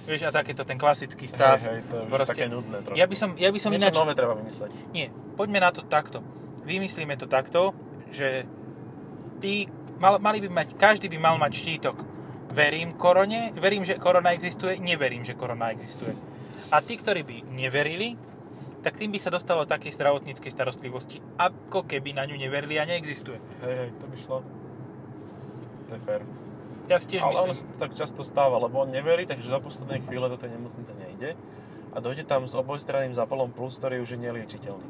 vieš, 0.08 0.28
a 0.28 0.30
takéto 0.32 0.62
ten 0.64 0.78
klasický 0.80 1.26
stav. 1.28 1.60
Hej, 1.60 1.80
hej, 1.80 1.80
to 1.88 1.94
je 1.96 2.02
už 2.08 2.28
také 2.28 2.46
nudné 2.48 2.78
trošku. 2.84 2.98
Ja 2.98 3.06
by 3.08 3.16
som, 3.16 3.30
ja 3.36 3.50
by 3.52 3.58
som 3.60 3.70
Niečo 3.72 3.90
ináč... 3.90 3.96
nové 3.96 4.12
treba 4.16 4.34
vymysleť. 4.36 4.70
Nie, 4.92 5.12
poďme 5.36 5.58
na 5.60 5.70
to 5.72 5.82
takto. 5.84 6.24
Vymyslíme 6.64 7.16
to 7.16 7.26
takto, 7.26 7.72
že 8.12 8.44
ty, 9.40 9.66
mal, 9.98 10.20
mali 10.20 10.44
by 10.44 10.48
mať, 10.48 10.68
každý 10.76 11.08
by 11.08 11.18
mal 11.18 11.36
mať 11.40 11.52
štítok. 11.56 11.96
Verím 12.50 12.98
korone, 12.98 13.54
verím, 13.54 13.86
že 13.86 13.94
korona 13.96 14.34
existuje, 14.34 14.76
neverím, 14.82 15.22
že 15.22 15.38
korona 15.38 15.70
existuje. 15.70 16.12
A 16.70 16.82
tí, 16.82 16.98
ktorí 16.98 17.22
by 17.22 17.36
neverili, 17.54 18.18
tak 18.80 18.96
tým 18.96 19.12
by 19.12 19.20
sa 19.20 19.30
dostalo 19.30 19.68
takej 19.68 19.92
zdravotníckej 19.92 20.50
starostlivosti, 20.50 21.20
ako 21.36 21.84
keby 21.84 22.16
na 22.16 22.24
ňu 22.24 22.34
neverili 22.40 22.80
a 22.80 22.88
neexistuje. 22.88 23.38
Hej, 23.62 23.74
hej, 23.76 23.90
to 24.00 24.04
by 24.08 24.16
šlo. 24.16 24.38
To 25.88 25.92
je 25.94 26.00
fér. 26.02 26.22
Ja 26.90 26.98
si 26.98 27.06
tiež 27.06 27.22
Ale 27.22 27.46
ono 27.46 27.54
myslím, 27.54 27.70
sa 27.70 27.70
to 27.70 27.76
tak 27.78 27.92
často 27.94 28.20
stáva, 28.26 28.58
lebo 28.58 28.82
on 28.82 28.90
neverí, 28.90 29.22
takže 29.22 29.46
do 29.46 29.62
poslednej 29.62 30.02
chvíle 30.02 30.26
do 30.26 30.34
tej 30.34 30.50
nemocnice 30.58 30.90
nejde. 30.98 31.38
a 31.90 31.98
dojde 31.98 32.22
tam 32.22 32.46
s 32.46 32.54
obojstranným 32.54 33.10
zápalom 33.18 33.50
plus, 33.50 33.74
ktorý 33.74 33.98
už 34.06 34.14
je 34.14 34.18
neliečiteľný 34.22 34.86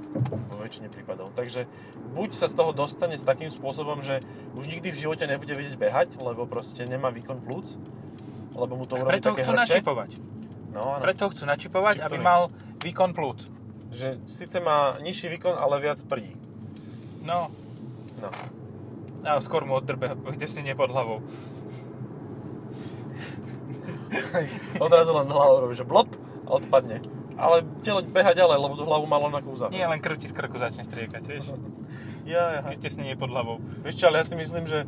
vo 0.52 0.56
väčšine 0.60 0.92
prípadov. 0.92 1.32
Takže 1.32 1.64
buď 2.12 2.36
sa 2.36 2.44
z 2.44 2.60
toho 2.60 2.76
dostane 2.76 3.16
s 3.16 3.24
takým 3.24 3.48
spôsobom, 3.48 4.04
že 4.04 4.20
už 4.52 4.68
nikdy 4.68 4.92
v 4.92 5.00
živote 5.08 5.24
nebude 5.24 5.48
vedieť 5.56 5.80
behať, 5.80 6.20
lebo 6.20 6.44
proste 6.44 6.84
nemá 6.84 7.08
výkon 7.08 7.40
plúc, 7.40 7.80
lebo 8.52 8.76
mu 8.76 8.84
to 8.84 9.00
urobí 9.00 9.16
Preto 9.16 9.32
také 9.32 9.48
chcú 9.48 9.52
hrče. 9.56 9.60
načipovať. 9.64 10.10
No, 10.76 10.80
áno. 11.00 11.02
Preto 11.04 11.20
ho 11.24 11.30
chcú 11.32 11.44
načipovať, 11.48 11.94
Čip 12.00 12.04
aby 12.04 12.16
mal 12.20 12.42
výkon 12.84 13.10
plúc. 13.16 13.48
Že 13.96 14.20
síce 14.28 14.60
má 14.60 15.00
nižší 15.00 15.32
výkon, 15.40 15.56
ale 15.56 15.80
viac 15.80 16.04
prdí. 16.04 16.36
No, 17.24 17.48
No. 18.20 18.28
a 19.24 19.40
skôr 19.40 19.64
mu 19.64 19.72
oddrbe, 19.80 20.12
nie 20.60 20.76
pod 20.76 20.92
hlavou. 20.92 21.24
Odrazu 24.84 25.12
len 25.14 25.28
hlavu 25.28 25.68
robí, 25.68 25.74
že 25.76 25.86
blop 25.86 26.10
a 26.46 26.50
odpadne. 26.58 27.02
Ale 27.40 27.64
telo 27.80 28.04
beha 28.04 28.36
ďalej, 28.36 28.58
lebo 28.60 28.74
tú 28.76 28.84
hlavu 28.84 29.08
malo 29.08 29.32
na 29.32 29.40
kúza. 29.40 29.72
Nie, 29.72 29.88
len 29.88 29.96
krv 30.04 30.20
ti 30.20 30.28
z 30.28 30.36
krku 30.36 30.60
začne 30.60 30.84
striekať, 30.84 31.22
vieš? 31.24 31.46
Ja, 32.20 32.60
ja. 32.60 32.76
Keď 32.76 32.78
tesne 32.84 33.08
nie 33.08 33.16
pod 33.16 33.32
hlavou. 33.32 33.58
Vieš 33.80 33.96
čo, 33.96 34.12
ale 34.12 34.20
ja 34.20 34.28
si 34.28 34.36
myslím, 34.36 34.68
že, 34.68 34.84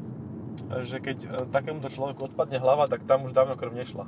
že 0.84 1.00
keď 1.00 1.18
e, 1.24 1.28
takémuto 1.48 1.88
človeku 1.88 2.28
odpadne 2.28 2.60
hlava, 2.60 2.84
tak 2.84 3.08
tam 3.08 3.24
už 3.24 3.32
dávno 3.32 3.56
krv 3.56 3.72
nešla. 3.72 4.04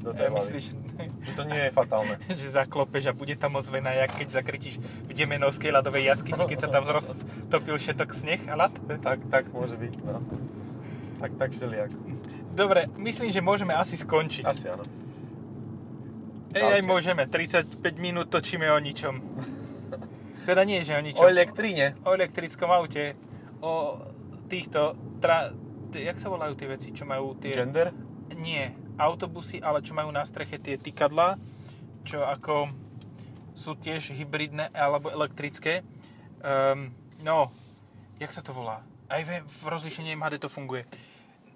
Do 0.00 0.16
tej 0.16 0.26
Ja 0.26 0.30
myslíš, 0.32 0.64
Že 0.98 1.32
to 1.36 1.44
nie 1.44 1.60
je 1.68 1.70
fatálne. 1.70 2.16
že 2.40 2.48
zaklopeš 2.48 3.10
a 3.10 3.12
bude 3.12 3.36
tam 3.36 3.60
ozvená, 3.60 3.92
jak 3.94 4.16
keď 4.16 4.42
zakrytíš 4.42 4.80
v 4.80 5.12
Demenovskej 5.12 5.70
ľadovej 5.70 6.08
jaskyni, 6.08 6.48
keď 6.48 6.58
sa 6.58 6.68
tam 6.72 6.88
roztopil 6.88 7.76
všetok 7.76 8.08
sneh 8.16 8.42
a 8.48 8.54
ľad? 8.56 8.74
tak, 9.04 9.20
tak 9.28 9.44
môže 9.52 9.76
byť, 9.76 9.94
no. 10.08 10.24
Tak, 11.20 11.30
tak 11.36 11.50
všelijak. 11.52 11.90
Dobre, 12.58 12.90
myslím, 12.98 13.30
že 13.30 13.38
môžeme 13.38 13.70
asi 13.70 13.94
skončiť. 13.94 14.42
Asi 14.42 14.66
áno. 14.66 14.82
Ej, 16.50 16.80
aj 16.80 16.82
môžeme, 16.82 17.22
35 17.30 17.78
minút 18.02 18.34
točíme 18.34 18.66
o 18.66 18.78
ničom. 18.82 19.22
Teda 20.42 20.66
nie, 20.66 20.82
že 20.82 20.98
o 20.98 21.02
ničom. 21.04 21.22
O 21.22 21.30
elektríne. 21.30 21.94
O 22.02 22.18
elektrickom 22.18 22.66
aute, 22.74 23.14
o 23.62 24.02
týchto, 24.50 24.98
tra, 25.22 25.54
jak 25.94 26.18
sa 26.18 26.26
volajú 26.26 26.58
tie 26.58 26.66
veci, 26.66 26.90
čo 26.90 27.06
majú 27.06 27.38
tie... 27.38 27.54
Gender? 27.54 27.94
Nie, 28.34 28.74
autobusy, 28.98 29.62
ale 29.62 29.78
čo 29.86 29.94
majú 29.94 30.10
na 30.10 30.26
streche 30.26 30.58
tie 30.58 30.74
tykadlá, 30.74 31.38
čo 32.02 32.26
ako 32.26 32.66
sú 33.54 33.78
tiež 33.78 34.18
hybridné 34.18 34.74
alebo 34.74 35.14
elektrické. 35.14 35.86
Um, 36.42 36.90
no, 37.22 37.54
jak 38.18 38.34
sa 38.34 38.42
to 38.42 38.50
volá? 38.50 38.82
Aj 39.06 39.22
v, 39.22 39.46
v 39.46 39.62
rozlišení 39.62 40.18
MHD 40.18 40.42
to 40.42 40.50
funguje. 40.50 40.88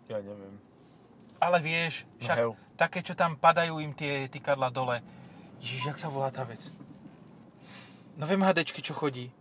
Ja 0.06 0.22
neviem. 0.22 0.71
Ale 1.42 1.58
vieš, 1.58 2.06
však 2.22 2.38
Hev. 2.38 2.54
také, 2.78 3.02
čo 3.02 3.18
tam 3.18 3.34
padajú 3.34 3.82
im 3.82 3.90
tie 3.90 4.30
tykadla 4.30 4.70
dole. 4.70 5.02
Ježiš, 5.58 5.90
jak 5.90 5.98
sa 5.98 6.06
volá 6.06 6.30
tá 6.30 6.46
vec? 6.46 6.70
No 8.14 8.30
v 8.30 8.38
MHDčky, 8.38 8.78
čo 8.78 8.94
chodí. 8.94 9.34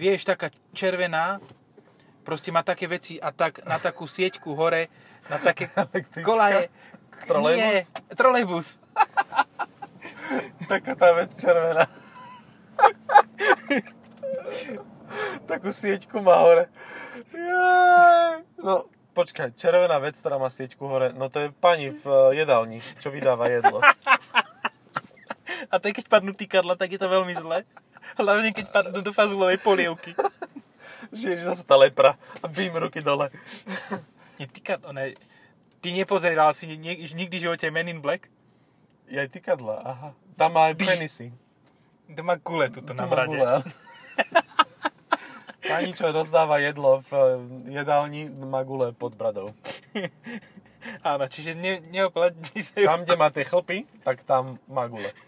Vieš, 0.00 0.24
taká 0.24 0.48
červená, 0.72 1.44
proste 2.24 2.48
má 2.48 2.64
také 2.64 2.88
veci 2.88 3.20
a 3.20 3.36
tak 3.36 3.60
na 3.68 3.76
takú 3.76 4.08
sieťku 4.08 4.56
hore, 4.56 4.88
na 5.28 5.36
také 5.36 5.68
kolaje. 6.26 6.72
Trolejbus? 7.28 7.60
Nie, 7.60 7.84
trolejbus. 8.16 8.68
Taká 10.72 10.96
tá 10.96 11.12
vec 11.14 11.30
červená. 11.36 11.84
Takú 15.50 15.70
sieťku 15.70 16.18
má 16.24 16.42
hore. 16.42 16.66
Jaj. 17.32 18.42
No, 18.60 18.88
počkaj, 19.14 19.54
červená 19.54 20.02
vec, 20.02 20.18
ktorá 20.18 20.36
má 20.36 20.50
sieťku 20.50 20.82
hore, 20.90 21.14
no 21.14 21.30
to 21.30 21.46
je 21.46 21.48
pani 21.54 21.94
v 21.94 22.04
eh, 22.04 22.42
jedálni, 22.42 22.82
čo 22.98 23.14
vydáva 23.14 23.46
jedlo. 23.46 23.78
A 25.72 25.78
to 25.78 25.94
keď 25.94 26.10
padnú 26.10 26.34
tykadla, 26.34 26.74
tak 26.74 26.92
je 26.92 27.00
to 27.00 27.08
veľmi 27.08 27.34
zle. 27.38 27.62
Hlavne 28.18 28.50
keď 28.52 28.66
padnú 28.74 29.00
do 29.00 29.14
fazulovej 29.14 29.62
polievky. 29.62 30.12
Žiješ 31.14 31.46
zase 31.46 31.62
tá 31.62 31.78
lepra 31.78 32.18
a 32.42 32.46
bím 32.50 32.74
ruky 32.74 32.98
dole. 33.00 33.30
Nie, 34.38 34.50
tykadla, 34.50 34.90
ne. 34.90 35.14
Ty 35.78 35.88
nepozeral 35.94 36.50
si 36.56 36.66
nie, 36.74 37.06
nikdy 37.12 37.38
v 37.38 37.44
živote 37.46 37.70
Men 37.70 37.92
in 37.92 38.00
Black? 38.02 38.26
Je 39.06 39.20
aj 39.20 39.30
tykadla, 39.30 39.84
aha. 39.84 40.08
Tam 40.34 40.56
má 40.56 40.72
aj 40.72 40.80
penisy. 40.80 41.28
To 42.10 42.24
má 42.24 42.40
kule 42.40 42.72
tuto 42.72 42.96
na 42.96 43.06
brade. 43.06 43.36
Pani, 45.64 45.96
čo 45.96 46.12
rozdáva 46.12 46.60
jedlo 46.60 47.00
v 47.08 47.12
eh, 47.12 47.24
jedálni, 47.80 48.28
má 48.28 48.60
gule 48.62 48.92
pod 48.92 49.16
bradou. 49.16 49.56
Áno, 51.00 51.24
čiže 51.32 51.56
ne, 51.56 51.80
neoplatí 51.80 52.60
sa 52.60 52.76
ju. 52.76 52.84
Tam, 52.84 53.08
kde 53.08 53.16
má 53.16 53.32
tie 53.32 53.48
chlpy, 53.48 53.88
tak 54.04 54.20
tam 54.28 54.60
má 54.68 54.84
gule. 54.86 55.10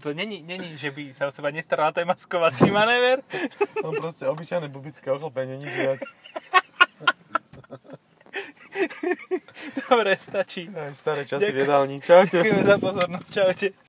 To 0.00 0.16
není, 0.16 0.40
není, 0.40 0.80
že 0.80 0.88
by 0.88 1.12
sa 1.12 1.28
o 1.28 1.30
seba 1.30 1.52
nestarala, 1.52 1.92
to 1.92 2.00
je 2.00 2.08
maskovací 2.08 2.72
manéver. 2.72 3.20
No 3.84 3.92
proste 3.92 4.24
obyčajné 4.24 4.72
bubické 4.72 5.12
ochlpenie, 5.12 5.60
nič 5.60 5.68
viac. 5.68 6.00
Dobre, 9.88 10.16
stačí. 10.16 10.68
Aj 10.72 10.92
staré 10.96 11.28
časy 11.28 11.52
v 11.52 11.60
Ďakujem. 11.60 11.64
jedálni. 11.64 11.96
Čaute. 12.00 12.36
Ďakujeme 12.40 12.64
za 12.64 12.76
pozornosť, 12.80 13.28
čaute. 13.28 13.68